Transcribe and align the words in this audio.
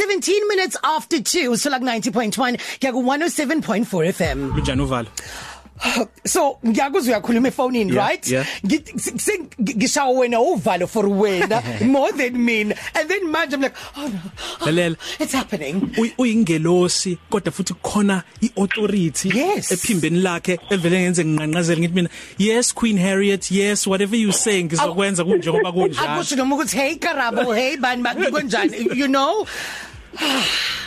17 0.00 0.48
minutes 0.48 0.76
after 0.82 1.18
2 1.18 1.56
so 1.56 1.70
like 1.70 1.82
90.1 1.82 2.58
kuya 2.80 2.92
ku 2.92 3.02
107.4 3.02 4.12
FM 4.12 4.52
Kunjani 4.54 4.82
uvalo? 4.82 5.08
so 6.26 6.58
ngiyakuzwa 6.66 7.08
uyakhuluma 7.12 7.48
efonini 7.48 7.92
Yeah, 7.94 8.08
right? 8.08 8.26
yeah. 8.28 8.46
ngishawa 9.62 10.10
wena 10.10 10.40
uvalo 10.40 10.86
for 10.86 11.06
wena. 11.08 11.62
More 11.86 12.12
than 12.12 12.44
me 12.44 12.60
and 12.60 12.74
then 13.08 13.24
manje 13.32 13.54
i'm 13.54 13.62
like 13.62 13.74
oh 13.96 14.08
no. 14.08 14.20
Lalela. 14.66 14.96
it's 15.18 15.32
happening. 15.32 15.80
Uy- 15.96 16.12
uyingelosi 16.18 17.18
kodwa 17.30 17.52
futhi 17.52 17.74
khona 17.82 18.22
iauthority 18.42 19.28
Yes. 19.38 19.72
ephimbeni 19.72 20.20
lakhe 20.20 20.58
evele 20.70 21.00
ngenze 21.00 21.24
nginqanqazela 21.24 21.80
ngithi 21.80 21.94
mina 21.94 22.08
yes 22.38 22.74
Queen 22.74 22.98
Harriet 22.98 23.50
yes 23.50 23.86
whatever 23.86 24.16
you 24.18 24.32
saying 24.32 24.64
ngizokwenza 24.64 25.24
kunjengoba 25.24 25.72
kunjalo. 25.72 26.08
Akusho 26.08 26.36
noma 26.36 26.56
ukuthi 26.56 26.76
hey 26.76 26.94
karabo 26.96 27.54
hey 27.54 27.76
bani 27.76 28.02
bakunjani 28.02 28.88
you 29.00 29.06
know? 29.08 29.46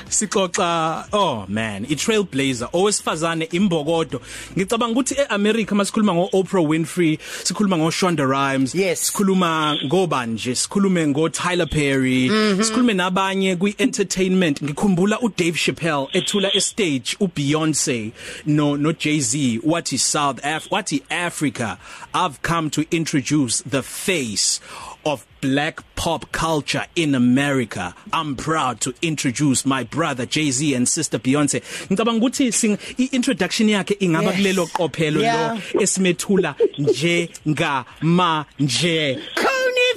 Sixoxa 0.09 1.05
oh 1.13 1.45
man 1.47 1.85
i 1.89 1.95
trailblazer 1.95 2.67
owesifazane 2.73 3.45
imbokodo 3.51 4.21
ngicabanga 4.57 4.91
ukuthi 4.99 5.15
eAmerica 5.17 5.75
masikhuluma 5.75 6.13
ngo 6.13 6.29
Oprah 6.33 6.63
Winfrey 6.69 7.17
sikhuluma 7.43 7.77
ngo 7.77 7.91
Shonda 7.91 8.23
Rhimes 8.25 8.75
Yes. 8.75 8.99
sikhuluma 9.11 9.77
ngobanje 9.85 10.55
sikhulume 10.55 11.07
ngo 11.07 11.29
Tyler 11.29 11.67
Perry 11.69 12.29
mm 12.29 12.35
-hmm. 12.57 12.63
sikhulume 12.63 12.93
nabanye 12.93 13.55
kwi 13.55 13.75
entertainment 13.77 14.61
ngikhumbula 14.63 15.19
u 15.21 15.29
Dave 15.37 15.57
Chappelle 15.57 16.07
ethula 16.13 16.49
e 16.55 16.61
stage 16.61 17.15
u 17.19 17.27
Beyonce 17.27 18.11
no 18.45 18.75
no 18.77 18.91
Jay-Z 18.91 19.59
wathi 19.63 19.97
South 19.97 20.45
Af 20.45 20.67
wathi 20.71 21.01
Africa 21.09 21.77
I've 22.13 22.41
come 22.41 22.69
to 22.69 22.83
introduce 22.91 23.63
the 23.69 23.81
face 23.81 24.59
of 25.05 25.25
black 25.41 25.81
pop 25.95 26.31
culture 26.31 26.85
in 26.95 27.15
America. 27.15 27.93
I'm 28.11 28.35
proud 28.35 28.81
to 28.81 28.93
introduce 29.01 29.65
my 29.65 29.83
brother 29.83 30.25
Jay-Z 30.25 30.73
and 30.73 30.87
sister 30.87 31.19
Beyonce. 31.19 31.61
Ngicabanga 31.89 32.19
ukuthi 32.21 32.53
sing 32.53 32.77
i-introduction 32.97 33.67
yakhe 33.67 33.97
ingaba 33.99 34.31
kulelo 34.31 34.67
qophelo 34.67 35.21
lo 35.21 35.57
esimethula 35.81 36.55
nje 36.77 37.29
nga 37.47 37.85
manje. 38.01 39.19
Connie 39.35 39.93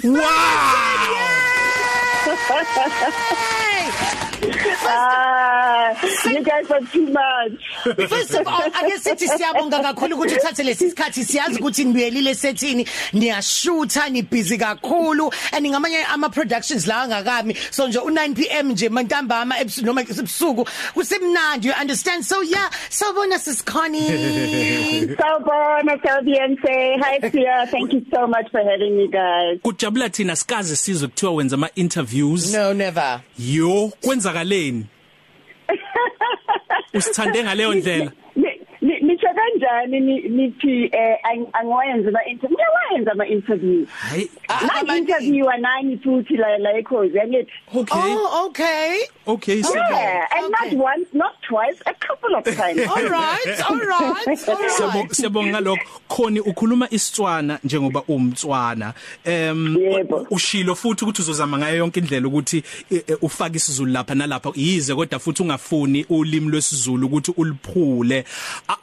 Ah, 4.88 5.94
you 6.30 6.42
guys 6.42 6.70
are 6.70 6.80
too 6.92 7.06
much. 7.06 8.08
First 8.08 8.34
of 8.34 8.46
all 8.46 8.62
ake 8.62 8.98
sithi 8.98 9.28
siyabonga 9.28 9.80
kakhulu 9.82 10.16
ukuthi 10.16 10.34
uthathe 10.34 10.62
lesi 10.62 10.90
sikhathi 10.90 11.24
siyazi 11.24 11.60
ukuthi 11.60 11.84
nibuyelile 11.84 12.34
sethini 12.34 12.86
niyashutha 13.12 14.08
ni 14.08 14.22
busy 14.22 14.58
kakhulu 14.58 15.32
and 15.52 15.66
ngamanye 15.66 16.04
ama 16.12 16.28
productions 16.28 16.86
la 16.86 17.08
ngakami 17.08 17.56
so 17.70 17.88
nje 17.88 17.98
u9 17.98 18.34
pm 18.34 18.70
nje 18.72 18.88
mantambama 18.88 19.58
ebusuku 19.60 19.86
noma 19.86 20.00
ebusuku 20.00 20.68
kusemnandi 20.94 21.68
you 21.68 21.74
understand 21.80 22.24
so 22.24 22.42
yeah 22.42 22.70
sawubona 22.88 23.38
sisikhoni 23.38 24.00
Sawubona, 25.16 25.96
Beyonce. 26.24 26.98
Hi, 27.00 27.18
Tia. 27.30 27.66
Thank 27.70 27.92
you 27.92 28.04
so 28.12 28.26
much 28.26 28.50
for 28.50 28.60
having 28.60 28.96
me, 28.96 29.08
guys. 29.08 29.60
Kujabula 29.62 30.08
thina 30.10 30.36
sikaze 30.36 30.76
sizwe 30.76 31.08
kuthiwa 31.08 31.32
wenza 31.32 31.54
ama 31.56 31.70
interviews. 31.74 32.52
no 32.52 32.72
never 32.72 33.20
Yo, 33.38 33.92
kwenzakaleni? 34.00 34.75
Usithande 36.96 37.42
ngaleyo 37.44 37.74
ndlela? 37.74 38.10
Ni- 39.86 40.00
ni- 40.00 40.00
Nisho 40.00 40.00
kanjani 40.00 40.00
ni- 40.00 40.28
nithi 40.28 40.84
eh 40.92 41.18
ang- 41.24 41.46
angiwayenza 41.52 42.08
ama 42.08 42.24
interview 42.24 42.56
ngiyawayenza 42.56 43.12
ama 43.12 43.26
interview 43.26 43.86
Hayi. 43.86 44.30
na 44.86 44.96
interview 44.96 45.44
nani 45.60 45.98
futhi 45.98 46.36
la 46.36 46.58
la 46.58 46.78
ekhozi 46.78 47.16
yangithi 47.18 47.52
Okay. 47.74 48.00
oh 48.14 48.46
okay. 48.46 48.98
Okay, 49.26 49.62
so 49.62 49.74
yeah 49.74 50.26
and 50.38 50.50
not 50.50 50.66
Okay. 50.66 50.76
once 50.76 51.08
not 51.12 51.32
twice 51.48 51.80
a 51.86 51.94
couple 51.94 52.34
of 52.36 52.44
times. 52.44 52.86
All 52.96 53.02
right 53.08 53.60
all 53.70 53.76
right 53.78 54.48
all 54.48 54.56
Siyabonga 54.68 55.02
right. 55.02 55.10
siyabonga 55.12 55.50
ngalokho. 55.50 56.00
Khoni 56.08 56.40
ukhuluma 56.40 56.88
isitswana 56.90 57.58
njengoba 57.64 58.02
umtswana. 58.08 58.94
Em 59.24 59.76
Yebo. 59.76 60.26
ushilo 60.30 60.74
futhi 60.74 61.04
ukuthi 61.04 61.22
uzozama 61.22 61.58
ngayo 61.58 61.76
yonke 61.76 62.00
indlela 62.00 62.28
ukuthi 62.28 62.62
eh, 62.90 63.02
eh, 63.08 63.16
ufake 63.22 63.56
isizulu 63.56 63.92
lapha 63.92 64.14
nalapha. 64.14 64.52
Yize 64.54 64.94
kodwa 64.94 65.18
futhi 65.18 65.42
ungafuni 65.42 66.06
ulimi 66.08 66.50
lwesizulu 66.50 67.06
ukuthi 67.06 67.32
uliphule. 67.36 68.24
A- 68.68 68.76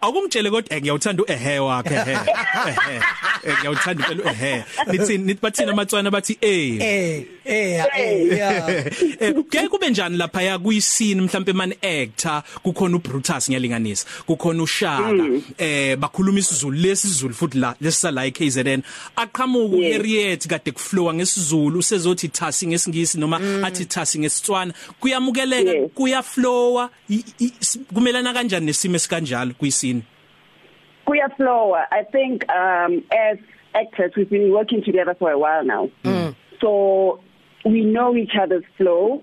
awukumtshele 0.00 0.48
Ehhe. 0.48 0.56
kodwa 0.56 0.76
eh, 0.76 0.82
ngiyawuthanda 0.82 1.22
uehe 1.22 1.58
wakhe 1.58 1.94
ehe 1.94 2.12
ehe 2.12 3.00
Eh, 3.44 3.54
ngiyawuthanda 3.58 4.04
impela 4.08 4.24
uehe. 4.30 4.64
Nithi 4.92 5.18
nithi 5.18 5.40
bathina 5.42 5.72
amatswana 5.72 6.10
bathi 6.10 6.38
eh. 6.40 6.80
Eh 6.80 7.24
eh 7.44 7.84
eh. 7.98 8.26
yeah 8.38 8.68
Eh 9.20 9.34
ke 9.50 9.68
kube 9.68 9.90
njani 9.90 10.16
lapha 10.16 10.42
ya 10.42 10.58
kuyisini 10.58 11.20
mhlambe 11.20 11.52
man 11.52 11.74
actor 11.82 12.42
kukhona 12.62 12.96
uBrutus 12.96 13.48
ngiyalinganisa 13.48 14.06
kukhona 14.26 14.62
uShaka 14.62 15.24
eh 15.58 15.96
bakhuluma 15.96 16.38
isiZulu 16.38 16.76
lesizulu 16.78 17.34
futhi 17.34 17.58
la 17.58 17.74
lesisala 17.80 18.26
eKZN 18.26 18.82
aqhamuka 19.16 19.76
uHarriet 19.76 20.46
kade 20.48 20.70
kuflowa 20.72 21.14
ngesizulu 21.14 21.78
usezothi 21.78 22.28
thasi 22.28 22.66
ngesingisi 22.66 23.18
noma 23.18 23.40
athi 23.66 23.84
thasi 23.84 24.18
ngesitswana. 24.18 24.74
Kuyamukeleka 25.00 25.88
kuyaflowa 25.94 26.90
kumelana 27.94 28.32
kanjani 28.34 28.66
nesimo 28.66 28.96
esikanjalo? 28.96 29.54
Kuyisini 29.68 30.02
Kuya 31.06 31.28
Flower, 31.36 31.86
I 31.90 32.02
think 32.04 32.44
um 32.50 33.02
as 33.12 33.38
actors 33.74 34.12
we've 34.16 34.28
been 34.30 34.52
working 34.52 34.82
together 34.84 35.14
for 35.18 35.30
a 35.30 35.38
while 35.38 35.64
now. 35.64 35.90
Mm. 36.04 36.34
So 36.60 37.20
we 37.64 37.84
know 37.84 38.14
each 38.16 38.32
other's 38.40 38.64
flow. 38.76 39.22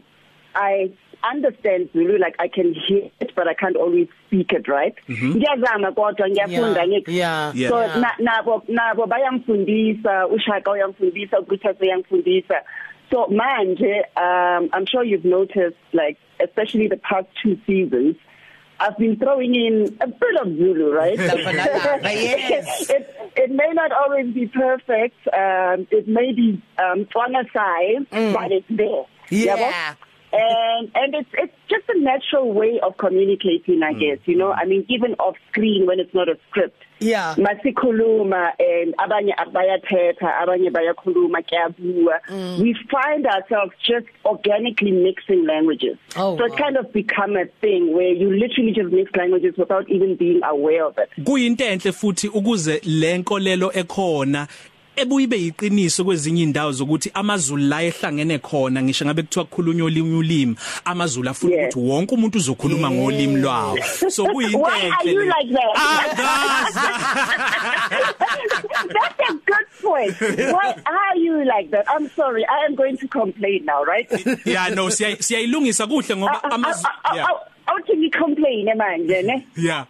I 0.56 0.92
understand 1.24 1.90
Zulu 1.94 2.18
like 2.18 2.36
I 2.40 2.48
can 2.48 2.74
hear 2.88 3.10
it 3.20 3.34
but 3.36 3.48
I 3.48 3.54
can't 3.54 3.76
always 3.76 4.08
speak 4.28 4.52
it 4.52 4.68
right. 4.68 4.96
Ngiyazama 5.10 5.92
kodwa 5.92 6.30
ngiyafunda 6.30 6.84
Yeah. 7.08 7.54
So 7.70 7.76
nabo 8.20 8.64
nabo 8.68 9.06
bayamfundisa 9.08 10.28
ushaka 10.28 10.72
uyamfundisa 10.72 11.40
uGutas 11.40 11.76
uyamfundisa 11.82 12.62
so 13.12 13.28
manje 13.28 14.06
um 14.18 14.70
I'm 14.74 14.86
sure 14.88 15.04
you've 15.04 15.26
noticed 15.26 15.78
like 15.94 16.18
especially 16.40 16.88
the 16.88 16.98
past 16.98 17.28
two 17.44 17.58
seasons 17.68 18.16
I've 18.80 18.98
been 18.98 19.18
throwing 19.18 19.56
in 19.56 19.98
a 20.02 20.08
bit 20.08 20.36
of 20.42 20.48
Zulu 20.58 20.94
right 20.94 21.18
yes. 21.20 22.90
it 22.90 23.16
it 23.36 23.52
may 23.52 23.72
not 23.74 23.92
always 23.92 24.34
be 24.34 24.48
perfect 24.48 25.16
um 25.34 25.88
it 25.92 26.08
may 26.08 26.32
be 26.34 26.62
um 26.78 27.06
Tswana 27.06 27.44
size 27.54 28.06
mm. 28.12 28.34
but 28.34 28.52
it's 28.52 28.66
there 28.70 29.06
Yeah. 29.30 29.58
Yabo? 29.58 29.98
And 30.36 30.92
and 30.96 31.16
it's 31.16 31.30
it's 31.34 31.54
just 31.70 31.84
a 31.90 32.00
natural 32.00 32.54
way 32.54 32.80
of 32.84 32.98
communicating 32.98 33.82
I 33.84 33.94
guess 33.94 34.20
you 34.26 34.36
know? 34.38 34.52
I 34.52 34.66
mean 34.66 34.86
even 34.90 35.14
off 35.16 35.36
screen 35.52 35.86
when 35.86 36.00
it's 36.00 36.14
not 36.14 36.28
a 36.30 36.38
script. 36.50 36.82
Yeah. 37.00 37.36
Masikhuluma 37.38 38.52
and 38.60 38.96
abanye 38.98 39.34
bayathetha 39.54 40.38
abanye 40.42 40.70
bayakhuluma 40.72 41.42
kuyabua 41.44 42.20
Mm. 42.30 42.60
we 42.62 42.74
find 42.90 43.26
ourselves 43.28 43.74
just 43.88 44.08
organically 44.26 44.92
mixing 44.92 45.46
languages. 45.46 45.98
Oh, 46.16 46.38
so 46.38 46.46
it 46.46 46.52
wow. 46.52 46.58
kind 46.58 46.78
of 46.78 46.92
become 46.94 47.36
a 47.38 47.46
thing 47.62 47.94
where 47.94 48.12
you 48.14 48.30
literally 48.32 48.72
just 48.72 48.92
mix 48.92 49.12
languages 49.16 49.54
without 49.58 49.90
even 49.90 50.16
being 50.16 50.42
aware 50.44 50.86
of 50.86 50.98
it. 50.98 51.10
Kuyinto 51.24 51.66
enhle 51.66 51.92
futhi 51.92 52.28
ukuze 52.28 52.82
lenkolelo 52.86 53.72
ekhona 53.74 54.48
ebuyibe 54.96 55.38
yiqiniso 55.38 56.06
kwezinye 56.06 56.44
indawo 56.44 56.72
zokuthi 56.72 57.12
amazulu 57.14 57.64
la 57.68 57.84
ehlangene 57.84 58.40
khona 58.40 58.84
ngisho 58.84 59.06
ngabe 59.06 59.22
kuthiwa 59.22 59.46
kukhulunywa 59.46 59.86
olimi 59.88 60.18
ulimi 60.18 60.56
amazulu 60.86 61.30
afuna 61.30 61.56
Yes. 61.56 61.76
ukuthi 61.76 61.80
wonke 61.90 62.16
umuntu 62.16 62.38
uzokhuluma 62.38 62.92
ngolimi 62.92 63.42
lwawo 63.42 63.78
so 64.10 64.26
kuyinto 64.26 64.58
Why 64.60 64.92
are 64.92 65.10
you 65.12 65.22
enhle 65.22 65.34
like 65.40 65.54
that? 65.54 65.72
Ah, 65.76 66.66
That's 68.96 69.30
a 69.30 69.34
good 69.46 69.68
point. 69.82 70.20
Why 70.54 70.76
are 70.86 71.18
you 71.18 71.46
like 71.46 71.72
that? 71.72 71.86
I'm 71.90 72.10
sorry. 72.10 72.46
I 72.46 72.66
am 72.66 72.76
going 72.76 72.98
to 72.98 73.08
complain 73.08 73.66
now, 73.66 73.84
right? 73.84 74.10
yeah 74.46 74.70
no 74.70 74.88
siya- 74.90 75.22
siyayilungisa 75.22 75.88
kuhle 75.88 76.16
ngoba 76.16 76.44
amazulu 76.44 76.90
yeah 77.16 77.28
How 77.66 77.82
can 77.82 78.02
you 78.04 78.12
complain 78.12 78.68
manje 78.78 79.22
ne? 79.24 79.46
yeah 79.58 79.86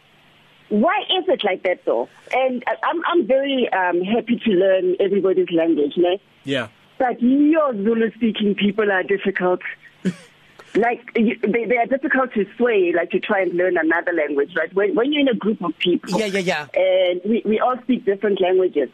Why 0.70 0.98
is 1.18 1.26
it 1.28 1.44
like 1.44 1.64
that 1.64 1.86
though? 1.86 2.10
And 2.34 2.64
I- 2.68 2.78
I'm 2.84 3.02
I'm 3.06 3.28
very 3.28 3.70
um 3.72 4.02
happy 4.02 4.38
to 4.46 4.52
learn 4.52 4.96
everybody's 5.00 5.52
language, 5.52 5.94
ne? 5.98 6.20
yeah 6.44 6.68
But 6.98 7.22
your 7.22 7.74
Zulu 7.74 8.12
speaking 8.16 8.56
people 8.56 8.92
are 8.92 9.04
difficult. 9.04 9.62
like 10.76 11.02
you- 11.16 11.40
they 11.42 11.66
they 11.66 11.78
are 11.78 11.86
difficult 11.86 12.34
to 12.34 12.46
sway 12.58 12.92
like 12.96 13.12
to 13.12 13.20
try 13.20 13.42
and 13.42 13.54
learn 13.54 13.78
another 13.78 14.12
language, 14.14 14.52
right? 14.56 14.74
When 14.74 14.96
when 14.96 15.14
you're 15.14 15.22
in 15.22 15.28
a 15.30 15.36
group 15.36 15.62
of 15.64 15.78
people 15.80 16.20
Yeah, 16.20 16.26
yeah, 16.26 16.40
yeah. 16.40 16.68
and 16.74 17.22
we 17.26 17.42
we 17.46 17.60
all 17.60 17.78
speak 17.84 18.06
different 18.06 18.42
languages. 18.42 18.90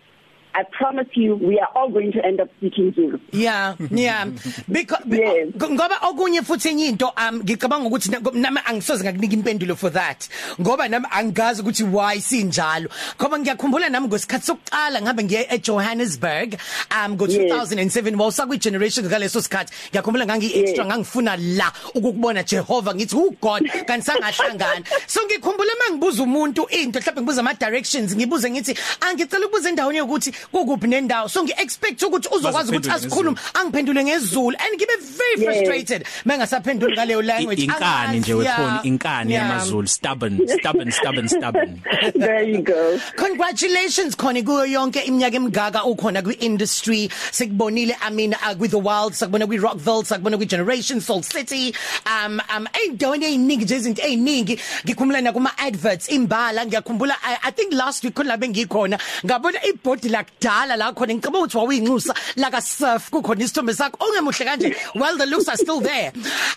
I 0.54 0.64
promise 0.64 1.08
you 1.14 1.36
we 1.36 1.60
are 1.60 1.70
all 1.76 1.90
going 1.90 2.12
to 2.12 2.26
end 2.26 2.42
up 2.42 2.50
speaking 2.58 2.94
Zulu. 2.94 3.20
Yeah, 3.32 3.76
yeah. 3.90 4.26
Because 4.72 5.04
Yes. 5.08 5.50
ngoba 5.56 5.98
okunye 6.02 6.42
futhi 6.42 6.70
enye 6.70 6.86
into 6.90 7.08
um 7.08 7.42
ngicabanga 7.44 7.88
ukuthi 7.90 8.10
na- 8.12 8.32
nami 8.34 8.60
angisoze 8.66 9.04
ngakunika 9.04 9.34
impendulo 9.34 9.76
for 9.78 9.90
that. 9.92 10.28
Ngoba 10.60 10.88
nami 10.90 11.06
angazi 11.12 11.62
ukuthi 11.62 11.84
why 11.84 12.18
sinjalo. 12.20 12.90
Ngoba 13.20 13.40
ngiyakhumbula 13.40 13.90
nami 13.90 14.08
ngesikhathi 14.08 14.46
sokuqala 14.46 15.02
ngabe 15.02 15.24
ngiye 15.24 15.48
eJohannesburg 15.50 16.56
um 16.92 17.14
ngo 17.16 17.28
Yes. 17.28 17.72
2007 17.72 18.16
wawusa 18.20 18.46
kwi 18.48 18.58
generation 18.58 19.06
ngaleso 19.06 19.42
sikhathi. 19.42 19.74
Ngiyakhumbula 19.92 20.26
ngangi 20.26 20.46
extra 20.60 20.84
Yes. 20.84 20.88
ngangifuna 20.94 21.38
la 21.38 21.72
ukukubona 21.96 22.44
Jehova 22.44 22.94
ngithi 22.96 23.16
who 23.16 23.32
God 23.42 23.64
kanti 23.88 24.06
sangahlangana. 24.06 24.86
So 25.08 25.22
ngikhumbula 25.26 25.72
mangibuza 25.80 26.24
umuntu 26.24 26.68
into 26.70 27.00
mhlawumbe 27.00 27.22
ngibuza 27.22 27.40
ama 27.42 27.54
directions 27.54 28.16
ngibuze 28.16 28.50
ngithi 28.52 28.76
angicela 29.02 29.46
ukubuza 29.46 29.70
endaweni 29.70 29.98
yokuthi 29.98 30.32
kukuphi 30.52 30.88
nendawo. 30.88 31.30
So 31.30 31.44
ngi 31.44 31.54
expect 31.58 32.02
ukuthi 32.04 32.28
uzokwazi 32.32 32.72
ukuthi 32.72 32.90
Bazophendula 32.90 32.96
asikhulume 32.96 33.38
angiphendule 33.54 34.04
ngezulu 34.04 34.56
and 34.60 34.76
ngibe 34.76 34.96
very 35.18 35.32
Yes. 35.42 35.46
frustrated 35.46 36.06
mengasaphenduli 36.26 36.94
ngaleyo 36.94 37.22
language 37.22 37.64
inkani 37.64 38.20
nje 38.20 38.32
Angazi, 38.32 38.34
wekhona 38.34 38.74
yeah, 38.74 38.86
inkani 38.86 39.34
yeah. 39.34 39.50
yamazulu 39.50 39.88
stubborn 39.88 40.48
stubborn 40.48 40.92
stubborn 40.92 41.28
stubborn 41.28 41.82
there 42.20 42.44
you 42.44 42.62
go. 42.62 43.00
Congratulations 43.16 44.16
khona 44.16 44.42
kuyo 44.44 44.66
yonke 44.66 45.00
iminyaka 45.02 45.36
emingaka 45.36 45.84
ukhona 45.86 46.22
kwi 46.22 46.34
industry 46.34 47.10
sikubonile 47.32 47.96
I 48.02 48.10
mean 48.10 48.34
uh, 48.34 48.56
with 48.60 48.72
the 48.72 48.78
wild 48.80 49.14
sakubona 49.14 49.48
kwi 49.48 49.58
Rockville 49.58 50.04
sakubona 50.04 50.38
kwi 50.38 50.46
Generation 50.46 51.02
Soul 51.02 51.22
City 51.24 51.74
um 52.06 52.42
um 52.58 52.68
eyindaweni 52.74 53.26
eziningi 53.26 53.64
nje 53.66 53.76
izinto 53.76 54.02
eziningi 54.02 54.60
ngikhumula 54.86 55.22
na 55.22 55.32
kuma 55.34 55.58
adverts 55.58 56.10
imbala 56.10 56.66
ngiyakhumbula 56.66 57.16
I, 57.24 57.38
I 57.44 57.52
think 57.52 57.74
last 57.74 58.04
week 58.04 58.14
khona 58.16 58.38
bengikhona 58.38 59.00
ngabona 59.26 59.66
ibhodi 59.66 60.10
lakudala 60.40 60.76
la 60.78 60.94
khona 60.94 61.14
ngicabanga 61.14 61.46
ukuthi 61.46 61.58
wawuyinxusa 61.58 62.14
like 62.36 62.62
surf 62.62 63.10
kukhona 63.10 63.44
isithombe 63.44 63.74
sakho 63.74 63.98
ongemuhle 64.06 64.46
kanje 64.46 64.76
well 64.96 65.18
the 65.18 65.26
looks 65.26 65.48
are 65.50 65.58
still 65.58 65.82
there 65.82 66.12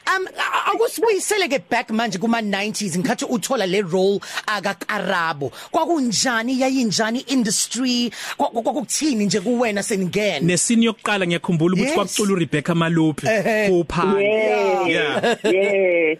um 0.07 0.27
akusibuyisele 0.73 1.49
ke 1.49 1.63
back 1.71 1.91
manje 1.91 2.19
kuma 2.19 2.41
90s 2.41 2.99
ngikhathi 2.99 3.25
uthola 3.29 3.67
le 3.67 3.83
role 3.83 4.21
aka 4.47 4.75
Karabo 4.75 5.53
kwakunjani 5.71 6.61
yayinjani 6.61 7.21
industry 7.29 8.11
Kwa- 8.37 8.49
kwa- 8.51 8.63
kwakuthini 8.63 9.27
nje 9.27 9.41
kuwena 9.41 9.83
seningena 9.83 10.41
nesini 10.41 10.85
yokuqala 10.87 11.27
ngiyakhumbula 11.27 11.75
ukuthi 11.75 11.85
Yes. 11.89 11.95
kwakucula 11.95 12.33
uRebecca 12.33 12.75
Maluphi 12.75 13.27
Ehhe. 13.27 13.69
kuphana 13.69 14.21
Yeah. 14.21 14.89
yeah 14.89 15.37
yes. 15.45 16.19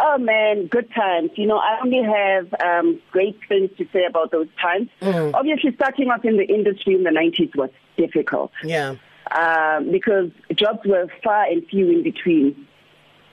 Oh 0.00 0.18
man, 0.18 0.66
good 0.66 0.88
times. 0.92 1.30
You 1.36 1.46
know, 1.46 1.58
I 1.58 1.78
only 1.82 2.02
have 2.02 2.52
um 2.64 3.00
great 3.12 3.38
things 3.48 3.70
to 3.78 3.86
say 3.92 4.04
about 4.08 4.30
those 4.32 4.48
times. 4.60 4.88
Mm. 5.00 5.32
Obviously 5.34 5.72
starting 5.74 6.10
off 6.10 6.24
in 6.24 6.36
the 6.36 6.44
industry 6.44 6.94
in 6.94 7.04
the 7.04 7.10
90s 7.10 7.54
was 7.56 7.70
difficult. 7.96 8.50
yeah 8.64 8.96
Um 9.34 9.90
because 9.92 10.30
jobs 10.54 10.80
were 10.84 11.06
far 11.22 11.44
and 11.44 11.64
few 11.68 11.90
in 11.90 12.02
between. 12.02 12.66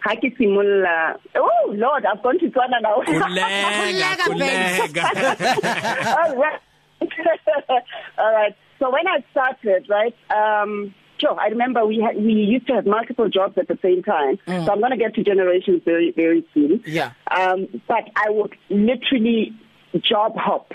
Ha 0.05 0.15
ke 0.15 0.29
simolla. 0.37 1.19
Oh 1.35 1.65
lord, 1.73 2.05
I've 2.05 2.21
gone 2.23 2.39
to 2.39 2.47
Tswana 2.49 2.81
now. 2.81 3.01
kulega 3.05 4.23
Kulega, 4.29 4.95
kulega 4.95 6.15
All 6.17 6.35
right. 6.37 6.61
All 8.17 8.33
right. 8.33 8.55
So 8.79 8.89
when 8.89 9.07
I 9.07 9.23
started, 9.31 9.87
right, 9.89 10.15
um, 10.31 10.93
sure, 11.21 11.39
I 11.39 11.47
remember 11.47 11.85
we 11.85 11.99
had, 12.05 12.15
we 12.17 12.33
used 12.33 12.67
to 12.67 12.73
have 12.73 12.85
multiple 12.85 13.29
jobs 13.29 13.57
at 13.57 13.67
the 13.67 13.77
same 13.81 14.03
time. 14.03 14.37
Mm. 14.47 14.65
So 14.65 14.71
I'm 14.73 14.79
going 14.79 14.91
to 14.91 14.97
get 14.97 15.13
to 15.15 15.23
generations 15.23 15.81
very, 15.85 16.11
very 16.15 16.45
soon. 16.53 16.83
Yeah. 16.85 17.11
Um, 17.29 17.67
but 17.87 18.09
I 18.15 18.29
would 18.29 18.55
literally 18.69 19.53
job 20.03 20.35
hop, 20.35 20.71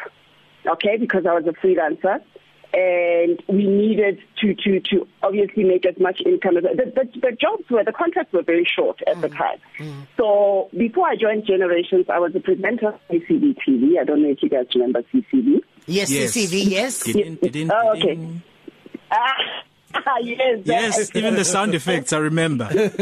okay, 0.67 0.97
because 0.99 1.27
I 1.27 1.35
was 1.35 1.45
a 1.47 1.67
freelancer. 1.67 2.21
And 2.73 3.43
we 3.49 3.67
needed 3.67 4.19
to, 4.41 4.55
to, 4.55 4.81
to 4.91 5.09
obviously 5.23 5.65
make 5.65 5.87
as 5.87 5.95
much 5.99 6.21
income 6.27 6.59
as 6.59 6.65
the, 6.65 6.93
the, 6.95 7.21
the 7.21 7.33
jobs 7.41 7.63
were, 7.71 7.83
the 7.85 7.93
contracts 7.93 8.35
were 8.35 8.43
very 8.43 8.67
short 8.77 9.01
at 9.07 9.17
mm. 9.17 9.21
the 9.23 9.29
time. 9.31 9.59
Mm. 9.79 10.07
So 10.19 10.69
before 10.77 11.09
I 11.09 11.17
joined 11.17 11.47
Generations, 11.47 12.05
I 12.13 12.19
was 12.19 12.33
a 12.35 12.41
presenter 12.41 12.89
on 12.89 12.99
CCV 13.09 13.57
TV. 13.67 13.99
I 13.99 14.05
don't 14.05 14.21
know 14.23 14.29
if 14.31 14.43
you 14.43 14.51
guys 14.51 14.67
remember 14.75 15.03
CCV. 15.15 15.61
yes, 15.87 16.11
Yes. 16.11 16.37
CCV 16.37 16.65
yes 16.71 17.03
Didn't- 17.05 17.41
didn't- 17.41 17.71
Oh, 17.73 17.93
okay. 17.93 18.01
didn't- 18.15 18.43
Ah, 19.11 19.63
yes. 20.23 20.61
yes 20.65 21.11
even 21.15 21.35
the 21.35 21.45
sound 21.45 21.75
effects 21.75 22.13
I 22.13 22.19
remember 22.19 22.69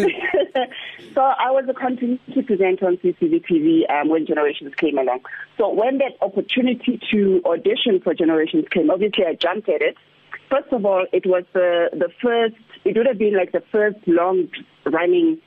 so 1.14 1.20
I 1.20 1.50
was 1.50 1.64
a 1.68 1.74
continuity 1.74 2.42
presenter 2.42 2.86
on 2.86 2.96
CCV 2.98 3.44
TV 3.46 3.90
um, 3.90 4.08
when 4.08 4.26
Generations 4.26 4.72
came 4.76 4.98
along. 4.98 5.20
So 5.58 5.68
when 5.72 5.98
that 5.98 6.12
opportunity 6.20 7.00
to 7.12 7.42
audition 7.44 8.00
for 8.02 8.14
Generations 8.14 8.64
came, 8.70 8.90
obviously 8.90 9.24
I 9.24 9.34
jumped 9.34 9.68
at 9.68 9.82
it. 9.82 9.96
First 10.50 10.72
of 10.72 10.84
all, 10.84 11.06
it 11.12 11.26
was 11.26 11.44
the 11.52 11.88
the 11.92 12.08
first. 12.22 12.56
It 12.84 12.96
would 12.96 13.06
have 13.06 13.18
been 13.18 13.36
like 13.36 13.52
the 13.52 13.62
first 13.72 13.96
long 14.06 14.48
running 14.84 15.38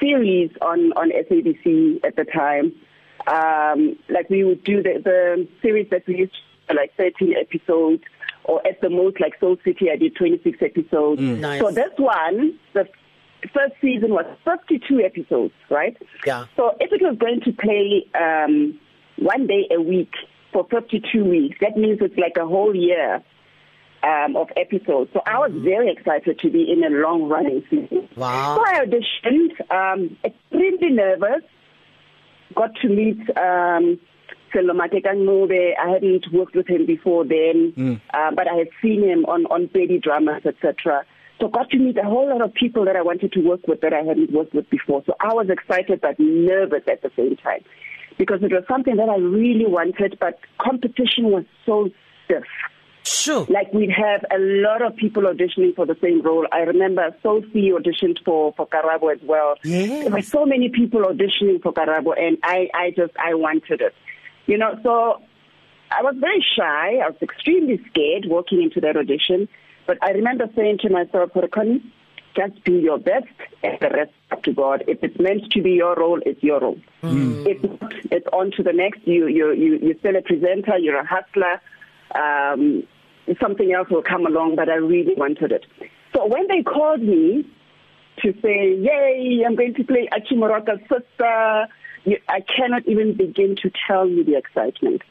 series 0.00 0.50
on 0.60 0.92
on 0.92 1.10
SABC 1.10 2.04
at 2.04 2.16
the 2.16 2.24
time. 2.24 2.72
Um, 3.26 3.96
like 4.08 4.28
we 4.28 4.44
would 4.44 4.64
do 4.64 4.82
the 4.82 5.00
the 5.02 5.48
series 5.62 5.88
that 5.90 6.06
we 6.06 6.16
used 6.18 6.34
to, 6.68 6.74
like 6.74 6.92
13 6.96 7.34
episodes 7.40 8.02
or 8.44 8.66
at 8.66 8.80
the 8.80 8.90
most 8.90 9.20
like 9.20 9.32
Soul 9.40 9.56
City 9.64 9.90
I 9.92 9.96
did 9.96 10.16
26 10.16 10.58
episodes. 10.60 11.20
Mm. 11.20 11.40
Nice. 11.40 11.60
So 11.60 11.70
this 11.70 11.90
one 11.96 12.58
the 12.74 12.86
first 13.52 13.74
season 13.80 14.10
was 14.10 14.26
52 14.44 15.00
episodes, 15.00 15.54
right? 15.70 15.96
Yeah. 16.26 16.46
So 16.56 16.76
if 16.80 16.92
it 16.92 17.02
was 17.02 17.16
going 17.18 17.40
to 17.44 17.52
play 17.52 18.06
um 18.14 18.78
one 19.16 19.46
day 19.46 19.68
a 19.70 19.80
week 19.80 20.12
for 20.52 20.66
52 20.70 21.24
weeks, 21.24 21.56
that 21.60 21.76
means 21.76 21.98
it's 22.00 22.16
like 22.16 22.36
a 22.40 22.46
whole 22.46 22.74
year 22.74 23.22
um 24.02 24.36
of 24.36 24.48
episodes. 24.56 25.10
So 25.12 25.20
I 25.26 25.38
was 25.38 25.52
very 25.64 25.90
excited 25.90 26.38
to 26.40 26.50
be 26.50 26.70
in 26.70 26.84
a 26.84 26.90
long 26.90 27.28
running 27.28 27.64
season. 27.70 28.08
Wow. 28.16 28.56
So 28.56 28.62
I 28.66 28.84
auditioned 28.84 29.70
um 29.70 30.16
extremely 30.24 30.90
nervous 30.90 31.42
got 32.54 32.70
to 32.82 32.88
meet 32.88 33.20
um 33.36 33.98
Selomate 34.54 35.02
Kangobe. 35.04 35.72
I 35.78 35.90
hadn't 35.90 36.26
worked 36.32 36.54
with 36.54 36.68
him 36.68 36.86
before 36.86 37.24
then, 37.24 37.72
mm. 37.76 38.00
uh, 38.12 38.30
but 38.34 38.48
I 38.48 38.54
had 38.54 38.68
seen 38.80 39.02
him 39.02 39.24
on 39.26 39.46
on 39.46 39.66
baby 39.72 39.98
dramas, 39.98 40.42
etc. 40.46 41.04
So 41.40 41.48
got 41.48 41.70
to 41.70 41.78
meet 41.78 41.98
a 41.98 42.04
whole 42.04 42.28
lot 42.28 42.42
of 42.42 42.54
people 42.54 42.84
that 42.84 42.96
I 42.96 43.02
wanted 43.02 43.32
to 43.32 43.40
work 43.40 43.66
with 43.66 43.80
that 43.80 43.92
I 43.92 44.02
hadn't 44.02 44.32
worked 44.32 44.54
with 44.54 44.70
before. 44.70 45.02
So 45.06 45.14
I 45.20 45.34
was 45.34 45.48
excited 45.50 46.00
but 46.00 46.18
nervous 46.18 46.84
at 46.86 47.02
the 47.02 47.10
same 47.16 47.36
time 47.36 47.64
because 48.18 48.42
it 48.42 48.52
was 48.52 48.64
something 48.68 48.96
that 48.96 49.08
I 49.08 49.16
really 49.16 49.66
wanted, 49.66 50.16
but 50.20 50.38
competition 50.58 51.30
was 51.30 51.44
so 51.66 51.90
stiff. 52.24 52.44
sure 53.02 53.46
Like 53.50 53.72
we'd 53.72 53.90
have 53.90 54.24
a 54.30 54.38
lot 54.38 54.82
of 54.82 54.96
people 54.96 55.24
auditioning 55.24 55.74
for 55.74 55.86
the 55.86 55.96
same 56.00 56.22
role. 56.22 56.46
I 56.52 56.60
remember 56.60 57.14
Sophie 57.22 57.72
auditioned 57.72 58.24
for 58.24 58.54
for 58.56 58.68
Karabo 58.68 59.12
as 59.12 59.20
well. 59.22 59.56
Yes. 59.64 60.04
There 60.04 60.12
were 60.12 60.22
so 60.22 60.46
many 60.46 60.68
people 60.68 61.02
auditioning 61.02 61.60
for 61.62 61.72
Karabo, 61.72 62.14
and 62.18 62.38
I 62.42 62.68
I 62.72 62.90
just 62.90 63.12
I 63.18 63.34
wanted 63.34 63.80
it. 63.80 63.94
You 64.46 64.58
know, 64.58 64.78
so 64.82 65.22
I 65.90 66.02
was 66.02 66.14
very 66.18 66.44
shy. 66.56 66.98
I 67.02 67.08
was 67.08 67.16
extremely 67.22 67.80
scared 67.90 68.26
walking 68.26 68.62
into 68.62 68.80
that 68.80 68.96
audition. 68.96 69.48
But 69.86 69.98
I 70.02 70.10
remember 70.10 70.48
saying 70.56 70.78
to 70.78 70.90
myself, 70.90 71.30
Connie, 71.52 71.82
just 72.36 72.64
do 72.64 72.74
your 72.74 72.98
best, 72.98 73.26
and 73.62 73.78
the 73.80 73.90
rest 73.90 74.12
up 74.30 74.42
to 74.42 74.52
God. 74.52 74.84
If 74.88 75.02
it's 75.02 75.18
meant 75.20 75.50
to 75.52 75.62
be 75.62 75.72
your 75.72 75.94
role, 75.94 76.20
it's 76.26 76.42
your 76.42 76.60
role. 76.60 76.80
Mm. 77.02 77.46
If 77.46 77.80
not, 77.80 77.94
it's 78.10 78.26
on 78.32 78.50
to 78.56 78.62
the 78.62 78.72
next. 78.72 79.06
You 79.06 79.28
you 79.28 79.52
you 79.52 79.78
you're 79.80 79.98
still 79.98 80.16
a 80.16 80.22
presenter. 80.22 80.78
You're 80.78 80.98
a 80.98 81.06
hustler. 81.06 81.60
Um, 82.14 82.82
something 83.40 83.72
else 83.72 83.88
will 83.88 84.02
come 84.02 84.26
along, 84.26 84.56
but 84.56 84.68
I 84.68 84.74
really 84.74 85.14
wanted 85.14 85.52
it. 85.52 85.64
So 86.14 86.26
when 86.26 86.48
they 86.48 86.62
called 86.62 87.02
me 87.02 87.44
to 88.22 88.32
say, 88.42 88.74
"Yay, 88.74 89.44
I'm 89.46 89.54
going 89.54 89.74
to 89.74 89.84
play 89.84 90.08
Achimoroka's 90.12 90.80
sister," 90.88 91.68
you, 92.04 92.18
I 92.28 92.40
cannot 92.40 92.86
even 92.86 93.16
begin 93.16 93.56
to 93.62 93.70
tell 93.86 94.08
you 94.08 94.24
the 94.24 94.36
excitement. 94.36 95.02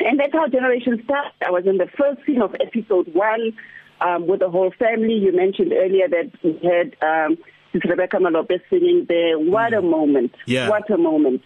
And 0.00 0.18
that's 0.18 0.32
how 0.32 0.48
Generation 0.48 1.00
started. 1.04 1.32
I 1.46 1.50
was 1.50 1.66
in 1.66 1.78
the 1.78 1.86
first 1.98 2.24
scene 2.26 2.42
of 2.42 2.54
episode 2.60 3.14
one 3.14 3.52
um, 4.00 4.26
with 4.26 4.40
the 4.40 4.50
whole 4.50 4.72
family. 4.78 5.14
You 5.14 5.32
mentioned 5.32 5.72
earlier 5.72 6.08
that 6.08 6.32
we 6.42 6.58
had 6.62 6.96
um, 7.02 7.38
Rebecca 7.72 8.16
Malope 8.16 8.60
singing 8.68 9.06
there. 9.08 9.38
What 9.38 9.72
mm. 9.72 9.78
a 9.78 9.82
moment! 9.82 10.34
Yeah. 10.46 10.68
What 10.68 10.90
a 10.90 10.98
moment! 10.98 11.42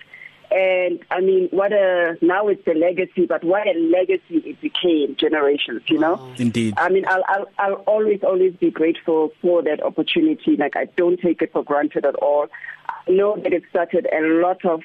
And 0.50 1.00
I 1.10 1.20
mean, 1.20 1.48
what 1.50 1.72
a 1.72 2.16
now 2.22 2.48
it's 2.48 2.66
a 2.66 2.74
legacy, 2.74 3.26
but 3.26 3.42
what 3.42 3.66
a 3.66 3.72
legacy 3.72 4.50
it 4.50 4.60
became. 4.60 5.16
Generations, 5.16 5.82
you 5.86 5.98
know. 5.98 6.18
Oh. 6.20 6.34
Indeed. 6.38 6.74
I 6.76 6.88
mean, 6.88 7.04
I'll, 7.08 7.24
I'll 7.28 7.46
I'll 7.58 7.82
always 7.86 8.20
always 8.22 8.54
be 8.54 8.70
grateful 8.70 9.32
for 9.42 9.62
that 9.62 9.82
opportunity. 9.82 10.56
Like 10.56 10.76
I 10.76 10.86
don't 10.96 11.20
take 11.20 11.42
it 11.42 11.52
for 11.52 11.64
granted 11.64 12.06
at 12.06 12.14
all. 12.16 12.46
I 12.88 13.10
know 13.10 13.36
that 13.36 13.52
it 13.52 13.64
started 13.70 14.06
a 14.12 14.20
lot 14.40 14.64
of 14.64 14.82